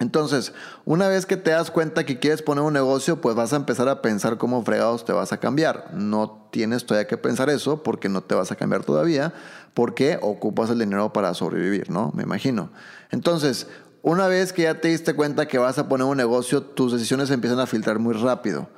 Entonces, 0.00 0.52
una 0.84 1.06
vez 1.06 1.26
que 1.26 1.36
te 1.36 1.52
das 1.52 1.70
cuenta 1.70 2.04
que 2.04 2.18
quieres 2.18 2.42
poner 2.42 2.64
un 2.64 2.72
negocio, 2.72 3.20
pues 3.20 3.36
vas 3.36 3.52
a 3.52 3.56
empezar 3.56 3.88
a 3.88 4.02
pensar 4.02 4.36
cómo 4.36 4.64
fregados 4.64 5.04
te 5.04 5.12
vas 5.12 5.32
a 5.32 5.38
cambiar. 5.38 5.90
No 5.94 6.48
tienes 6.50 6.86
todavía 6.86 7.06
que 7.06 7.18
pensar 7.18 7.50
eso 7.50 7.84
porque 7.84 8.08
no 8.08 8.22
te 8.22 8.34
vas 8.34 8.50
a 8.50 8.56
cambiar 8.56 8.82
todavía, 8.82 9.32
porque 9.74 10.18
ocupas 10.20 10.70
el 10.70 10.80
dinero 10.80 11.12
para 11.12 11.34
sobrevivir, 11.34 11.88
¿no? 11.88 12.10
Me 12.16 12.24
imagino. 12.24 12.70
Entonces, 13.12 13.68
una 14.02 14.26
vez 14.26 14.52
que 14.52 14.62
ya 14.62 14.80
te 14.80 14.88
diste 14.88 15.14
cuenta 15.14 15.46
que 15.46 15.58
vas 15.58 15.78
a 15.78 15.88
poner 15.88 16.06
un 16.06 16.16
negocio, 16.16 16.62
tus 16.62 16.92
decisiones 16.92 17.30
empiezan 17.30 17.60
a 17.60 17.66
filtrar 17.66 17.98
muy 17.98 18.14
rápido. 18.14 18.68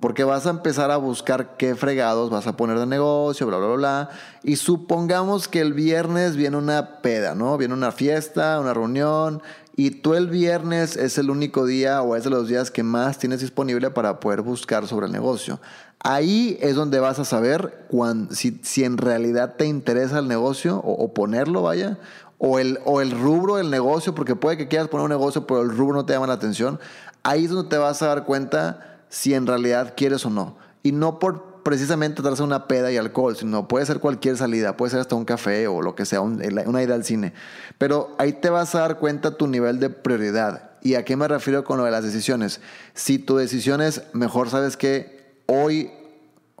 Porque 0.00 0.22
vas 0.22 0.46
a 0.46 0.50
empezar 0.50 0.92
a 0.92 0.96
buscar 0.96 1.56
qué 1.56 1.74
fregados 1.74 2.30
vas 2.30 2.46
a 2.46 2.56
poner 2.56 2.78
de 2.78 2.86
negocio, 2.86 3.48
bla, 3.48 3.58
bla, 3.58 3.74
bla. 3.74 4.10
Y 4.44 4.54
supongamos 4.54 5.48
que 5.48 5.60
el 5.60 5.72
viernes 5.72 6.36
viene 6.36 6.56
una 6.56 7.02
peda, 7.02 7.34
¿no? 7.34 7.58
Viene 7.58 7.74
una 7.74 7.90
fiesta, 7.90 8.60
una 8.60 8.72
reunión. 8.72 9.42
Y 9.74 9.90
tú 9.90 10.14
el 10.14 10.28
viernes 10.28 10.96
es 10.96 11.18
el 11.18 11.30
único 11.30 11.66
día 11.66 12.02
o 12.02 12.14
es 12.14 12.22
de 12.22 12.30
los 12.30 12.46
días 12.46 12.70
que 12.70 12.84
más 12.84 13.18
tienes 13.18 13.40
disponible 13.40 13.90
para 13.90 14.20
poder 14.20 14.42
buscar 14.42 14.86
sobre 14.86 15.06
el 15.06 15.12
negocio. 15.12 15.60
Ahí 16.00 16.56
es 16.60 16.76
donde 16.76 17.00
vas 17.00 17.18
a 17.18 17.24
saber 17.24 17.88
si, 18.30 18.84
en 18.84 18.98
realidad 18.98 19.56
te 19.56 19.66
interesa 19.66 20.20
el 20.20 20.28
negocio 20.28 20.76
o 20.78 21.12
ponerlo, 21.12 21.62
vaya, 21.62 21.98
o 22.38 22.58
el, 22.58 22.78
o 22.84 23.00
el 23.00 23.10
rubro 23.10 23.56
del 23.56 23.70
negocio, 23.70 24.14
porque 24.14 24.36
puede 24.36 24.56
que 24.56 24.68
quieras 24.68 24.88
poner 24.88 25.04
un 25.04 25.10
negocio, 25.10 25.46
pero 25.46 25.62
el 25.62 25.70
rubro 25.70 25.96
no 25.96 26.06
te 26.06 26.12
llama 26.12 26.28
la 26.28 26.34
atención, 26.34 26.78
ahí 27.22 27.44
es 27.44 27.50
donde 27.50 27.68
te 27.68 27.78
vas 27.78 28.00
a 28.02 28.06
dar 28.06 28.24
cuenta 28.24 29.02
si 29.08 29.34
en 29.34 29.46
realidad 29.46 29.94
quieres 29.96 30.24
o 30.24 30.30
no. 30.30 30.56
Y 30.82 30.92
no 30.92 31.18
por 31.18 31.62
precisamente 31.62 32.22
darse 32.22 32.42
una 32.42 32.66
peda 32.66 32.90
y 32.90 32.96
alcohol, 32.96 33.36
sino 33.36 33.68
puede 33.68 33.84
ser 33.84 34.00
cualquier 34.00 34.36
salida, 34.36 34.76
puede 34.76 34.90
ser 34.90 35.00
hasta 35.00 35.16
un 35.16 35.24
café 35.24 35.66
o 35.66 35.82
lo 35.82 35.94
que 35.94 36.06
sea, 36.06 36.20
una 36.20 36.82
ida 36.82 36.94
al 36.94 37.04
cine. 37.04 37.34
Pero 37.76 38.14
ahí 38.18 38.32
te 38.32 38.48
vas 38.48 38.74
a 38.74 38.80
dar 38.80 38.98
cuenta 38.98 39.36
tu 39.36 39.46
nivel 39.48 39.78
de 39.78 39.90
prioridad. 39.90 40.70
¿Y 40.80 40.94
a 40.94 41.04
qué 41.04 41.16
me 41.16 41.28
refiero 41.28 41.64
con 41.64 41.76
lo 41.76 41.84
de 41.84 41.90
las 41.90 42.04
decisiones? 42.04 42.60
Si 42.94 43.18
tu 43.18 43.36
decisión 43.36 43.82
es, 43.82 44.02
mejor 44.14 44.48
sabes 44.48 44.76
que 44.76 45.42
hoy 45.46 45.90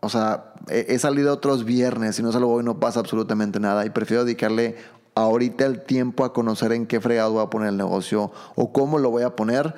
o 0.00 0.08
sea, 0.08 0.52
he, 0.68 0.96
salido 1.00 1.32
otros 1.32 1.64
viernes 1.64 2.18
y 2.18 2.22
no 2.22 2.30
salgo 2.30 2.52
hoy, 2.52 2.62
no 2.62 2.78
pasa 2.78 3.00
absolutamente 3.00 3.58
nada 3.58 3.84
y 3.84 3.90
prefiero 3.90 4.24
dedicarle 4.24 4.76
ahorita 5.22 5.66
el 5.66 5.82
tiempo 5.82 6.24
a 6.24 6.32
conocer 6.32 6.72
en 6.72 6.86
qué 6.86 7.00
fregado 7.00 7.32
voy 7.32 7.42
a 7.42 7.50
poner 7.50 7.68
el 7.68 7.76
negocio 7.76 8.30
o 8.54 8.72
cómo 8.72 8.98
lo 8.98 9.10
voy 9.10 9.22
a 9.22 9.36
poner, 9.36 9.74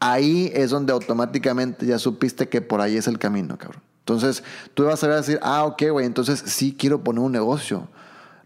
ahí 0.00 0.50
es 0.54 0.70
donde 0.70 0.92
automáticamente 0.92 1.86
ya 1.86 1.98
supiste 1.98 2.48
que 2.48 2.60
por 2.60 2.80
ahí 2.80 2.96
es 2.96 3.06
el 3.08 3.18
camino, 3.18 3.56
cabrón. 3.58 3.82
Entonces 4.00 4.44
tú 4.74 4.84
vas 4.84 5.02
a 5.02 5.08
decir, 5.08 5.38
ah, 5.42 5.64
ok, 5.64 5.82
güey, 5.90 6.06
entonces 6.06 6.42
sí 6.46 6.76
quiero 6.78 7.02
poner 7.02 7.22
un 7.22 7.32
negocio. 7.32 7.88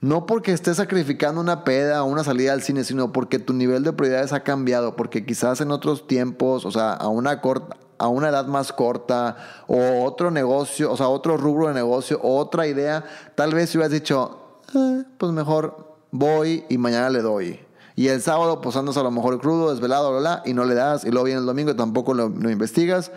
No 0.00 0.24
porque 0.24 0.52
estés 0.52 0.78
sacrificando 0.78 1.42
una 1.42 1.64
peda 1.64 2.02
o 2.02 2.06
una 2.06 2.24
salida 2.24 2.54
al 2.54 2.62
cine, 2.62 2.84
sino 2.84 3.12
porque 3.12 3.38
tu 3.38 3.52
nivel 3.52 3.82
de 3.82 3.92
prioridades 3.92 4.32
ha 4.32 4.40
cambiado, 4.40 4.96
porque 4.96 5.26
quizás 5.26 5.60
en 5.60 5.70
otros 5.70 6.06
tiempos, 6.06 6.64
o 6.64 6.70
sea, 6.70 6.94
a 6.94 7.08
una 7.08 7.42
corta, 7.42 7.76
a 7.98 8.08
una 8.08 8.30
edad 8.30 8.46
más 8.46 8.72
corta, 8.72 9.36
o 9.66 10.04
otro 10.04 10.30
negocio, 10.30 10.90
o 10.90 10.96
sea, 10.96 11.08
otro 11.08 11.36
rubro 11.36 11.68
de 11.68 11.74
negocio, 11.74 12.18
o 12.22 12.38
otra 12.38 12.66
idea, 12.66 13.04
tal 13.34 13.52
vez 13.52 13.74
hubieras 13.74 13.92
dicho, 13.92 14.60
eh, 14.74 15.04
pues 15.18 15.32
mejor 15.32 15.89
voy 16.10 16.64
y 16.68 16.78
mañana 16.78 17.10
le 17.10 17.22
doy. 17.22 17.60
Y 17.96 18.08
el 18.08 18.22
sábado, 18.22 18.60
pues 18.60 18.76
andas 18.76 18.96
a 18.96 19.02
lo 19.02 19.10
mejor 19.10 19.38
crudo, 19.40 19.70
desvelado, 19.70 20.10
bla, 20.10 20.20
bla, 20.20 20.42
y 20.46 20.54
no 20.54 20.64
le 20.64 20.74
das. 20.74 21.04
Y 21.04 21.10
luego 21.10 21.24
viene 21.24 21.40
el 21.40 21.46
domingo 21.46 21.72
y 21.72 21.76
tampoco 21.76 22.14
lo, 22.14 22.28
investigas. 22.50 23.12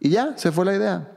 Y 0.00 0.10
ya, 0.10 0.36
se 0.36 0.52
fue 0.52 0.64
la 0.64 0.74
idea. 0.74 1.12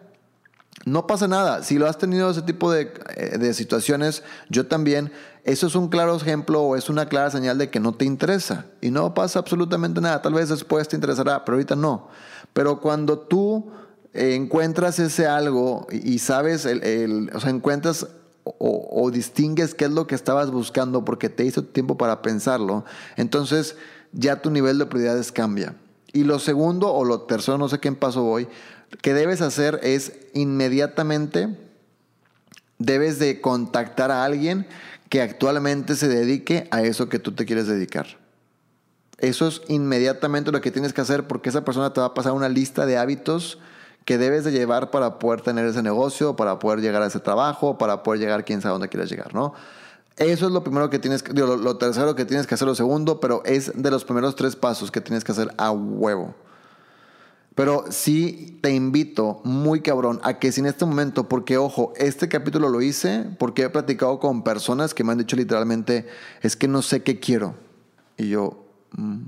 No 0.86 1.06
pasa 1.06 1.28
nada. 1.28 1.63
Si 1.63 1.78
lo 1.78 1.88
has 1.88 1.98
tenido 1.98 2.30
ese 2.30 2.44
tipo 2.44 2.72
de, 2.72 2.94
eh, 3.18 3.38
de, 3.38 3.54
situaciones, 3.54 4.24
yo 4.48 4.68
también, 4.68 5.12
eso 5.44 5.68
es 5.68 5.76
un 5.76 5.89
claro 5.89 6.15
ejemplo 6.15 6.62
o 6.62 6.76
es 6.78 6.89
una 6.89 7.08
clara 7.10 7.30
señal 7.30 7.58
de 7.58 7.70
que 7.70 7.82
no 7.82 7.94
te 7.94 8.06
interesa. 8.06 8.68
Y 8.80 8.89
no 8.89 9.13
pasa 9.13 9.39
absolutamente 9.39 10.00
nada. 10.00 10.22
Tal 10.22 10.34
vez 10.34 10.48
después 10.48 10.88
te 10.88 10.96
interesará, 10.96 11.44
pero 11.44 11.58
ahorita 11.58 11.76
no. 11.76 12.08
Pero 12.54 12.80
cuando 12.80 13.20
tú 13.20 13.70
encuentras 14.13 14.98
ese 15.00 15.28
algo 15.28 15.88
y 15.92 16.20
sabes, 16.20 16.65
el, 16.65 16.84
el, 16.84 17.32
o 17.34 17.39
sea, 17.39 17.50
encuentras 17.50 18.08
o, 18.43 19.10
distingues 19.12 19.75
qué 19.75 19.86
es 19.86 19.91
lo 19.91 20.08
que 20.08 20.15
estabas 20.15 20.52
buscando 20.52 21.06
porque 21.06 21.30
te 21.30 21.45
hizo 21.45 21.63
tiempo 21.63 21.97
para 21.97 22.21
pensarlo, 22.21 22.86
entonces 23.15 23.75
ya 24.12 24.41
tu 24.41 24.49
nivel 24.49 24.78
de 24.78 24.86
prioridades 24.86 25.32
cambia. 25.32 25.75
Y 26.12 26.23
lo 26.23 26.39
segundo 26.39 26.91
o 26.91 27.06
lo 27.06 27.21
tercero, 27.21 27.58
no 27.58 27.69
sé 27.69 27.80
qué 27.80 27.91
paso 27.91 28.23
voy, 28.23 28.47
que 29.02 29.13
debes 29.13 29.41
hacer 29.41 29.80
es 29.84 30.13
inmediatamente 30.34 31.56
debes 32.80 33.19
de 33.19 33.41
contactar 33.41 34.10
a 34.10 34.23
alguien 34.23 34.65
que 35.10 35.21
actualmente 35.21 35.95
se 35.95 36.08
dedique 36.08 36.67
a 36.71 36.82
eso 36.82 37.10
que 37.10 37.19
tú 37.19 37.34
te 37.34 37.45
quieres 37.45 37.67
dedicar. 37.67 38.17
Eso 39.17 39.47
es 39.47 39.62
inmediatamente 39.67 40.52
lo 40.52 40.62
que 40.62 40.71
tienes 40.71 40.93
que 40.93 41.02
hacer 41.02 41.28
porque 41.28 41.49
esa 41.49 41.65
persona 41.65 41.93
te 41.93 41.99
va 41.99 42.08
a 42.08 42.13
pasar 42.13 42.32
una 42.32 42.49
lista 42.49 42.86
de 42.86 42.97
hábitos 42.97 43.60
que 44.06 44.18
debes 44.18 44.44
de 44.44 44.52
llevar 44.52 44.92
para 44.92 45.20
poder 45.20 45.42
tener 45.42 45.66
ese 45.66 45.84
negocio, 45.84 46.36
para 46.36 46.60
poder 46.60 46.82
llegar 46.82 47.02
a 47.02 47.08
ese 47.08 47.20
trabajo, 47.20 47.78
para 47.78 48.04
poder 48.04 48.20
llegar 48.20 48.46
quién 48.46 48.62
sabe 48.62 48.74
dónde 48.74 48.90
quieras 48.90 49.10
llegar, 49.10 49.34
¿no? 49.34 49.54
Eso 50.18 50.48
es 50.48 50.52
lo 50.52 50.64
primero 50.64 50.90
que 50.90 51.00
tienes 51.00 51.24
que, 51.24 51.34
lo, 51.34 51.56
lo, 51.56 51.78
tercero 51.78 52.16
que 52.16 52.26
tienes 52.26 52.46
que 52.46 52.56
hacer, 52.56 52.68
lo 52.68 52.76
segundo, 52.76 53.20
pero 53.22 53.42
es 53.46 53.72
de 53.74 53.90
los 53.90 54.04
primeros 54.04 54.36
tres 54.36 54.56
pasos 54.56 54.92
que 54.92 55.00
tienes 55.00 55.24
que 55.24 55.32
hacer 55.32 55.54
a 55.58 55.72
huevo. 55.72 56.36
Pero 57.60 57.86
sí 57.90 58.58
te 58.62 58.74
invito, 58.74 59.42
muy 59.44 59.82
cabrón, 59.82 60.22
a 60.24 60.40
que 60.40 60.52
si 60.52 60.62
en 60.62 60.68
este 60.68 60.86
momento, 60.86 61.28
porque 61.28 61.58
ojo, 61.58 61.94
este 61.98 62.30
capítulo 62.30 62.70
lo 62.70 62.82
hice 62.82 63.26
porque 63.38 63.64
he 63.64 63.70
platicado 63.70 64.20
con 64.20 64.44
personas 64.44 64.94
que 64.94 65.04
me 65.04 65.12
han 65.12 65.18
dicho 65.18 65.36
literalmente, 65.36 66.08
es 66.42 66.56
que 66.56 66.68
no 66.68 66.82
sé 66.82 67.04
qué 67.04 67.20
quiero. 67.20 67.56
Y 68.18 68.30
yo, 68.30 68.66
mm, 68.92 69.20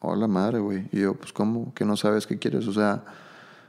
hola 0.00 0.26
madre, 0.28 0.60
güey. 0.60 0.88
Y 0.92 1.00
yo, 1.00 1.14
pues, 1.14 1.32
¿cómo 1.32 1.74
que 1.74 1.84
no 1.84 1.96
sabes 1.96 2.26
qué 2.26 2.38
quieres? 2.38 2.66
O 2.68 2.72
sea, 2.72 3.04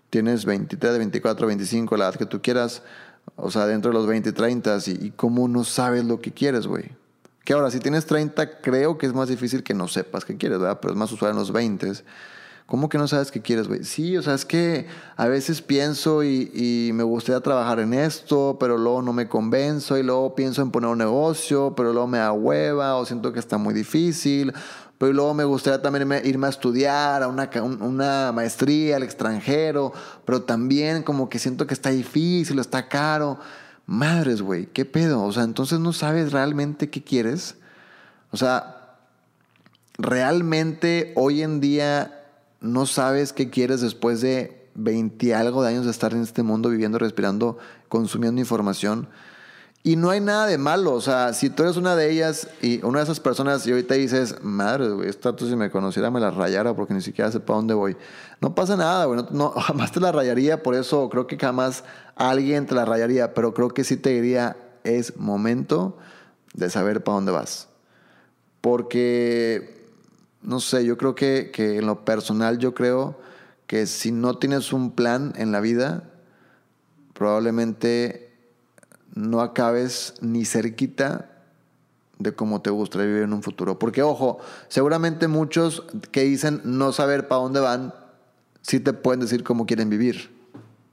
tienes 0.10 0.46
23, 0.46 0.98
24, 0.98 1.48
25, 1.48 1.98
la 1.98 2.06
edad 2.06 2.16
que 2.16 2.26
tú 2.26 2.42
quieras, 2.42 2.82
o 3.36 3.52
sea, 3.52 3.66
dentro 3.66 3.92
de 3.92 3.98
los 3.98 4.08
20, 4.08 4.32
30, 4.32 4.78
y, 4.88 5.06
y 5.08 5.12
cómo 5.12 5.48
no 5.48 5.64
sabes 5.64 6.06
lo 6.06 6.22
que 6.22 6.32
quieres, 6.32 6.68
güey. 6.68 6.92
Que 7.44 7.54
ahora, 7.54 7.70
si 7.70 7.80
tienes 7.80 8.06
30, 8.06 8.60
creo 8.62 8.98
que 8.98 9.06
es 9.06 9.14
más 9.14 9.30
difícil 9.30 9.62
que 9.62 9.76
no 9.76 9.88
sepas 9.88 10.26
qué 10.26 10.36
quieres, 10.36 10.60
¿verdad? 10.60 10.80
Pero 10.82 10.94
es 10.94 10.98
más 10.98 11.12
usual 11.12 11.32
en 11.32 11.38
los 11.38 11.52
20. 11.52 11.92
¿Cómo 12.66 12.90
que 12.90 12.98
no 12.98 13.08
sabes 13.08 13.30
qué 13.30 13.44
quieres, 13.44 13.68
güey? 13.68 13.84
Sí, 13.84 14.18
o 14.18 14.24
sea, 14.24 14.34
es 14.34 14.44
que 14.44 14.88
a 15.16 15.28
veces 15.28 15.62
pienso 15.62 16.24
y, 16.24 16.50
y, 16.52 16.92
me 16.94 17.04
gustaría 17.04 17.40
trabajar 17.42 17.80
en 17.80 17.94
esto, 17.94 18.58
pero 18.60 18.80
luego 18.80 19.04
no 19.04 19.14
me 19.14 19.28
convenzo 19.28 20.00
y 20.00 20.02
luego 20.02 20.34
pienso 20.34 20.64
en 20.64 20.72
poner 20.72 20.90
un 20.90 20.98
negocio, 20.98 21.76
pero 21.78 21.94
luego 21.94 22.08
me 22.08 22.18
da 22.18 22.32
hueva 22.32 22.96
o 22.96 23.06
siento 23.06 23.32
que 23.32 23.40
está 23.40 23.60
muy 23.60 23.76
difícil 23.76 24.52
pero 24.98 25.12
luego 25.12 25.34
me 25.34 25.44
gustaría 25.44 25.82
también 25.82 26.10
irme 26.26 26.48
a 26.48 26.50
estudiar 26.50 27.24
a 27.24 27.28
una, 27.28 27.50
una 27.62 28.32
maestría 28.32 28.96
al 28.96 29.04
extranjero, 29.04 29.94
pero 30.26 30.44
también 30.44 31.04
como 31.04 31.28
que 31.30 31.40
siento 31.40 31.68
que 31.68 31.74
está 31.74 31.90
difícil, 31.90 32.60
está 32.60 32.88
caro. 32.88 33.40
Madres, 33.86 34.42
güey, 34.42 34.68
¿qué 34.68 34.86
pedo? 34.86 35.24
O 35.24 35.32
sea, 35.32 35.44
entonces 35.44 35.80
no 35.80 35.94
sabes 35.94 36.32
realmente 36.32 36.90
qué 36.90 37.04
quieres. 37.04 37.56
O 38.32 38.38
sea, 38.38 38.96
realmente 39.98 41.14
hoy 41.16 41.42
en 41.42 41.60
día 41.60 42.24
no 42.62 42.86
sabes 42.86 43.34
qué 43.34 43.50
quieres 43.50 43.82
después 43.82 44.22
de 44.22 44.70
20 44.76 45.36
algo 45.36 45.64
de 45.64 45.70
años 45.70 45.86
de 45.86 45.92
estar 45.92 46.14
en 46.14 46.22
este 46.22 46.44
mundo 46.44 46.70
viviendo, 46.70 46.98
respirando, 46.98 47.58
consumiendo 47.90 48.42
información. 48.42 49.08
Y 49.86 49.98
no 49.98 50.10
hay 50.10 50.20
nada 50.20 50.48
de 50.48 50.58
malo, 50.58 50.94
o 50.94 51.00
sea, 51.00 51.32
si 51.34 51.52
tú 51.52 51.62
eres 51.62 51.78
una 51.78 51.96
de 51.96 52.10
ellas 52.10 52.48
y 52.60 52.84
una 52.84 52.98
de 52.98 53.04
esas 53.04 53.20
personas 53.20 53.68
y 53.68 53.72
ahorita 53.72 53.94
dices, 53.94 54.38
madre, 54.42 54.90
güey, 54.90 55.08
esta 55.08 55.36
tú 55.36 55.48
si 55.48 55.56
me 55.56 55.70
conociera 55.70 56.10
me 56.10 56.20
la 56.20 56.32
rayara 56.32 56.76
porque 56.76 56.96
ni 56.96 57.02
siquiera 57.02 57.32
sé 57.32 57.40
para 57.40 57.58
dónde 57.58 57.76
voy. 57.76 57.96
No 58.42 58.56
pasa 58.56 58.76
nada, 58.76 59.06
güey, 59.06 59.24
no, 59.30 59.52
jamás 59.56 59.92
te 59.92 60.00
la 60.00 60.12
rayaría, 60.12 60.64
por 60.64 60.74
eso 60.74 61.08
creo 61.10 61.28
que 61.28 61.38
jamás 61.38 61.84
alguien 62.16 62.66
te 62.66 62.74
la 62.74 62.84
rayaría, 62.84 63.36
pero 63.36 63.54
creo 63.54 63.76
que 63.76 63.84
sí 63.84 63.96
te 63.96 64.10
diría, 64.10 64.58
es 64.84 65.18
momento 65.18 66.00
de 66.56 66.72
saber 66.72 67.04
para 67.04 67.18
dónde 67.18 67.32
vas. 67.34 67.68
Porque, 68.62 69.86
no 70.42 70.62
sé, 70.62 70.84
yo 70.84 70.98
creo 70.98 71.14
que, 71.14 71.52
que 71.54 71.78
en 71.78 71.86
lo 71.86 72.04
personal 72.06 72.58
yo 72.58 72.74
creo 72.74 73.20
que 73.68 73.86
si 73.86 74.12
no 74.12 74.40
tienes 74.40 74.74
un 74.74 74.90
plan 74.90 75.34
en 75.38 75.52
la 75.52 75.60
vida, 75.60 76.06
probablemente 77.14 78.35
no 79.16 79.42
acabes 79.42 80.14
ni 80.22 80.46
cerquita 80.46 81.32
de 82.20 82.34
cómo 82.34 82.62
te 82.62 82.70
gustaría 82.70 83.08
vivir 83.08 83.24
en 83.24 83.34
un 83.34 83.44
futuro. 83.44 83.80
Porque, 83.80 84.04
ojo, 84.04 84.40
seguramente 84.68 85.28
muchos 85.28 85.84
que 86.12 86.24
dicen 86.24 86.62
no 86.64 86.92
saber 86.92 87.28
para 87.28 87.42
dónde 87.42 87.60
van, 87.60 87.94
sí 88.62 88.80
te 88.80 88.94
pueden 88.94 89.22
decir 89.22 89.44
cómo 89.44 89.66
quieren 89.66 89.90
vivir, 89.90 90.34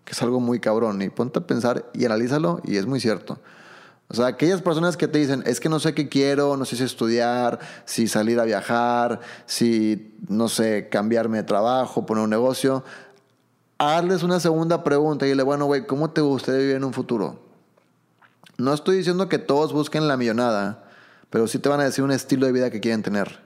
que 0.05 0.13
es 0.13 0.23
algo 0.23 0.41
muy 0.41 0.61
cabrón. 0.61 1.03
Y 1.03 1.11
ponte 1.11 1.41
a 1.41 1.47
pensar 1.47 1.91
y 1.93 2.05
analízalo, 2.05 2.61
y 2.65 2.77
es 2.77 2.87
muy 2.87 3.01
cierto. 3.01 3.39
O 4.09 4.15
sea, 4.15 4.27
aquellas 4.27 4.61
personas 4.61 4.97
que 4.97 5.09
te 5.09 5.19
dicen, 5.19 5.43
es 5.47 5.59
que 5.59 5.69
no 5.69 5.81
sé 5.81 5.95
qué 5.95 6.09
quiero, 6.09 6.57
no 6.57 6.65
sé 6.65 6.77
si 6.77 6.85
estudiar, 6.85 7.59
si 7.87 8.09
salir 8.09 8.39
a 8.41 8.45
viajar, 8.45 9.21
si, 9.47 10.15
no 10.29 10.49
sé, 10.49 10.89
cambiarme 10.91 11.39
de 11.39 11.45
trabajo, 11.45 12.05
poner 12.05 12.25
un 12.25 12.31
negocio, 12.31 12.85
hazles 13.79 14.23
una 14.23 14.39
segunda 14.39 14.85
pregunta 14.85 15.25
y 15.25 15.31
dile, 15.31 15.43
bueno, 15.43 15.65
güey, 15.65 15.87
¿cómo 15.87 16.11
te 16.11 16.21
gustaría 16.21 16.61
vivir 16.61 16.77
en 16.77 16.85
un 16.85 16.93
futuro? 16.93 17.52
No 18.63 18.73
estoy 18.73 18.97
diciendo 18.97 19.29
que 19.29 19.39
todos 19.39 19.73
busquen 19.73 20.07
la 20.07 20.17
millonada, 20.17 20.85
pero 21.31 21.49
sí 21.49 21.59
te 21.59 21.69
van 21.69 21.81
a 21.81 21.85
decir 21.85 22.05
un 22.05 22.13
estilo 22.13 22.47
de 22.47 22.53
vida 22.53 22.71
que 22.71 22.79
quieren 22.79 23.03
tener. 23.03 23.41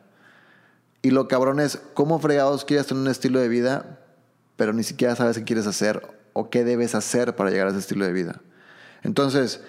Y 1.00 1.10
lo 1.10 1.26
cabrón 1.26 1.58
es, 1.58 1.80
¿cómo 1.94 2.18
fregados 2.18 2.66
quieres 2.66 2.86
tener 2.86 3.00
un 3.00 3.08
estilo 3.08 3.40
de 3.40 3.48
vida, 3.48 3.98
pero 4.56 4.74
ni 4.74 4.82
siquiera 4.82 5.16
sabes 5.16 5.38
qué 5.38 5.44
quieres 5.44 5.66
hacer 5.66 6.06
o 6.34 6.50
qué 6.50 6.64
debes 6.64 6.94
hacer 6.94 7.34
para 7.34 7.50
llegar 7.50 7.68
a 7.68 7.70
ese 7.70 7.78
estilo 7.78 8.04
de 8.04 8.12
vida? 8.12 8.42
Entonces, 9.04 9.62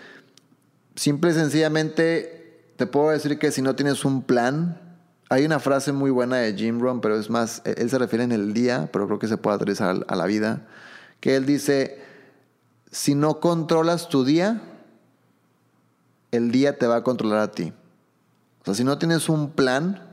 simple 0.96 1.32
y 1.32 1.34
sencillamente 1.36 2.74
te 2.76 2.86
puedo 2.86 3.12
decir 3.12 3.40
que 3.40 3.52
si 3.52 3.62
no 3.62 3.74
tienes 3.74 4.04
un 4.04 4.24
plan, 4.24 4.82
hay 5.30 5.46
una 5.46 5.62
frase 5.62 5.94
muy 5.94 6.12
buena 6.12 6.38
de 6.38 6.56
Jim 6.56 6.82
Rohn, 6.82 7.00
pero 7.00 7.18
es 7.18 7.30
más, 7.30 7.62
e-, 7.64 7.76
él 7.78 7.90
se 7.90 7.98
refiere 7.98 8.26
en 8.26 8.34
el 8.34 8.54
día, 8.54 8.90
pero 8.92 9.08
creo 9.08 9.20
que 9.20 9.30
se 9.30 9.38
puede 9.38 9.56
aterrizar 9.56 10.06
a 10.10 10.16
la 10.18 10.26
vida, 10.26 10.68
que 11.22 11.38
él 11.38 11.46
dice, 11.46 12.02
si 12.92 13.16
no 13.16 13.40
controlas 13.40 14.10
tu 14.10 14.26
día, 14.26 14.62
el 16.32 16.52
día 16.52 16.78
te 16.78 16.88
va 16.88 16.98
a 16.98 17.04
controlar 17.04 17.40
a 17.40 17.52
ti. 17.52 17.74
O 18.62 18.66
sea, 18.66 18.76
si 18.76 18.84
no 18.84 18.98
tienes 18.98 19.30
un 19.30 19.52
plan, 19.52 20.08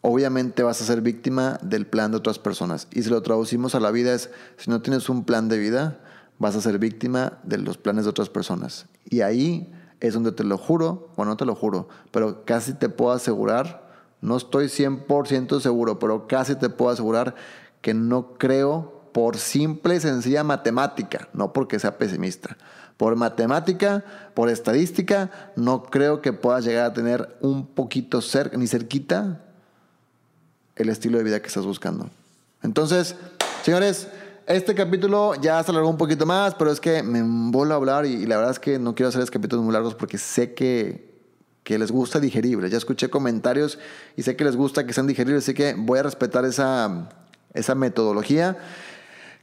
obviamente 0.00 0.62
vas 0.62 0.80
a 0.80 0.84
ser 0.84 1.02
víctima 1.02 1.58
del 1.62 1.86
plan 1.86 2.10
de 2.10 2.16
otras 2.16 2.38
personas. 2.38 2.88
Y 2.92 3.02
si 3.02 3.10
lo 3.10 3.22
traducimos 3.22 3.74
a 3.74 3.80
la 3.80 3.90
vida 3.90 4.12
es, 4.12 4.30
si 4.56 4.70
no 4.70 4.82
tienes 4.82 5.08
un 5.08 5.24
plan 5.24 5.48
de 5.48 5.58
vida, 5.58 6.00
vas 6.38 6.56
a 6.56 6.60
ser 6.60 6.78
víctima 6.78 7.38
de 7.42 7.58
los 7.58 7.78
planes 7.78 8.04
de 8.04 8.10
otras 8.10 8.28
personas. 8.28 8.86
Y 9.08 9.20
ahí 9.20 9.72
es 10.00 10.14
donde 10.14 10.32
te 10.32 10.44
lo 10.44 10.56
juro, 10.56 11.10
bueno, 11.16 11.32
no 11.32 11.36
te 11.36 11.44
lo 11.44 11.54
juro, 11.54 11.88
pero 12.10 12.44
casi 12.44 12.72
te 12.72 12.88
puedo 12.88 13.12
asegurar, 13.12 13.88
no 14.22 14.36
estoy 14.36 14.66
100% 14.66 15.60
seguro, 15.60 15.98
pero 15.98 16.26
casi 16.26 16.54
te 16.54 16.70
puedo 16.70 16.90
asegurar 16.90 17.34
que 17.82 17.94
no 17.94 18.34
creo 18.34 19.00
por 19.12 19.36
simple 19.36 19.96
y 19.96 20.00
sencilla 20.00 20.44
matemática, 20.44 21.28
no 21.32 21.52
porque 21.52 21.78
sea 21.78 21.98
pesimista. 21.98 22.56
Por 23.00 23.16
matemática, 23.16 24.04
por 24.34 24.50
estadística, 24.50 25.30
no 25.56 25.84
creo 25.84 26.20
que 26.20 26.34
puedas 26.34 26.66
llegar 26.66 26.84
a 26.84 26.92
tener 26.92 27.34
un 27.40 27.66
poquito 27.66 28.20
cerca, 28.20 28.58
ni 28.58 28.66
cerquita, 28.66 29.40
el 30.76 30.90
estilo 30.90 31.16
de 31.16 31.24
vida 31.24 31.40
que 31.40 31.46
estás 31.46 31.64
buscando. 31.64 32.10
Entonces, 32.62 33.16
señores, 33.62 34.08
este 34.46 34.74
capítulo 34.74 35.34
ya 35.36 35.62
se 35.62 35.70
alargó 35.70 35.88
un 35.88 35.96
poquito 35.96 36.26
más, 36.26 36.54
pero 36.54 36.70
es 36.70 36.78
que 36.78 37.02
me 37.02 37.22
vuelvo 37.50 37.72
a 37.72 37.76
hablar 37.76 38.04
y, 38.04 38.26
la 38.26 38.36
verdad 38.36 38.50
es 38.52 38.58
que 38.58 38.78
no 38.78 38.94
quiero 38.94 39.08
hacer 39.08 39.22
estos 39.22 39.30
capítulos 39.30 39.64
muy 39.64 39.72
largos 39.72 39.94
porque 39.94 40.18
sé 40.18 40.52
que, 40.52 41.22
que 41.64 41.78
les 41.78 41.90
gusta 41.90 42.20
digeribles. 42.20 42.70
Ya 42.70 42.76
escuché 42.76 43.08
comentarios 43.08 43.78
y 44.14 44.24
sé 44.24 44.36
que 44.36 44.44
les 44.44 44.56
gusta 44.56 44.84
que 44.84 44.92
sean 44.92 45.06
digeribles, 45.06 45.44
así 45.44 45.54
que 45.54 45.74
voy 45.74 46.00
a 46.00 46.02
respetar 46.02 46.44
esa, 46.44 47.08
esa 47.54 47.74
metodología. 47.74 48.58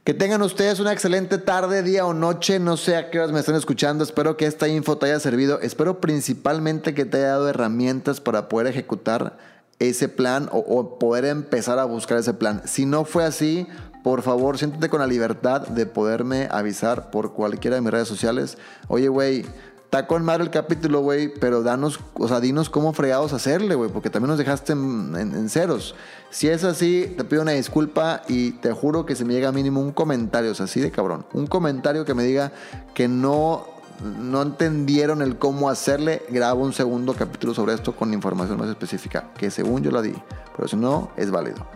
Que 0.08 0.14
tengan 0.14 0.40
ustedes 0.40 0.80
una 0.80 0.94
excelente 0.94 1.36
tarde, 1.36 1.82
día 1.82 2.06
o 2.06 2.14
noche. 2.14 2.58
No 2.58 2.78
sé 2.78 2.96
a 2.96 3.10
qué 3.10 3.18
horas 3.18 3.30
me 3.30 3.40
están 3.40 3.56
escuchando. 3.56 4.02
Espero 4.02 4.38
que 4.38 4.46
esta 4.46 4.66
info 4.66 4.96
te 4.96 5.04
haya 5.04 5.20
servido. 5.20 5.60
Espero 5.60 6.00
principalmente 6.00 6.94
que 6.94 7.04
te 7.04 7.18
haya 7.18 7.26
dado 7.26 7.50
herramientas 7.50 8.18
para 8.18 8.48
poder 8.48 8.68
ejecutar 8.68 9.36
ese 9.78 10.08
plan 10.08 10.48
o, 10.50 10.98
poder 10.98 11.26
empezar 11.26 11.78
a 11.78 11.84
buscar 11.84 12.16
ese 12.16 12.32
plan. 12.32 12.62
Si 12.64 12.86
no 12.86 13.04
fue 13.04 13.26
así, 13.26 13.66
por 14.02 14.22
favor, 14.22 14.56
siéntete 14.56 14.88
con 14.88 15.00
la 15.00 15.06
libertad 15.06 15.68
de 15.68 15.84
poderme 15.84 16.48
avisar 16.50 17.10
por 17.10 17.34
cualquiera 17.34 17.74
de 17.74 17.82
mis 17.82 17.90
redes 17.90 18.08
sociales. 18.08 18.56
Oye, 18.86 19.08
güey, 19.08 19.44
está 19.88 20.06
con 20.06 20.22
madre 20.22 20.44
el 20.44 20.50
capítulo, 20.50 21.00
güey, 21.00 21.32
pero 21.32 21.62
danos, 21.62 21.98
o 22.12 22.28
sea, 22.28 22.40
dinos 22.40 22.68
cómo 22.68 22.92
fregados 22.92 23.32
hacerle, 23.32 23.74
güey, 23.74 23.90
porque 23.90 24.10
también 24.10 24.28
nos 24.28 24.36
dejaste 24.36 24.74
en, 24.74 25.48
ceros. 25.48 25.94
Si 26.28 26.46
es 26.46 26.62
así, 26.62 27.14
te 27.16 27.24
pido 27.24 27.40
una 27.40 27.52
disculpa 27.52 28.20
y 28.28 28.50
te 28.50 28.70
juro 28.72 29.06
que 29.06 29.16
se 29.16 29.24
me 29.24 29.32
llega 29.32 29.50
mínimo 29.50 29.80
un 29.80 29.92
comentario, 29.92 30.50
o 30.50 30.54
sea, 30.54 30.66
así 30.66 30.78
de 30.78 30.90
cabrón. 30.90 31.24
Un 31.32 31.46
comentario 31.46 32.04
que 32.04 32.12
me 32.12 32.22
diga 32.22 32.52
que 32.92 33.08
no, 33.08 33.64
no 34.02 34.42
entendieron 34.42 35.22
el 35.22 35.38
cómo 35.38 35.70
hacerle, 35.70 36.20
grabo 36.28 36.64
un 36.64 36.74
segundo 36.74 37.14
capítulo 37.14 37.54
sobre 37.54 37.72
esto 37.72 37.96
con 37.96 38.12
información 38.12 38.58
más 38.58 38.68
específica, 38.68 39.30
que 39.38 39.50
según 39.50 39.82
yo 39.82 39.90
la 39.90 40.02
di, 40.02 40.12
pero 40.54 40.68
si 40.68 40.76
no, 40.76 41.12
es 41.16 41.30
válido. 41.30 41.66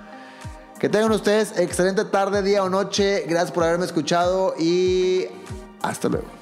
Que 0.78 0.90
tengan 0.90 1.12
ustedes 1.12 1.58
excelente 1.58 2.04
tarde, 2.04 2.42
día 2.42 2.62
o 2.62 2.68
noche. 2.68 3.24
Gracias 3.26 3.52
por 3.52 3.64
haberme 3.64 3.86
escuchado 3.86 4.54
y 4.58 5.28
hasta 5.80 6.10
luego. 6.10 6.41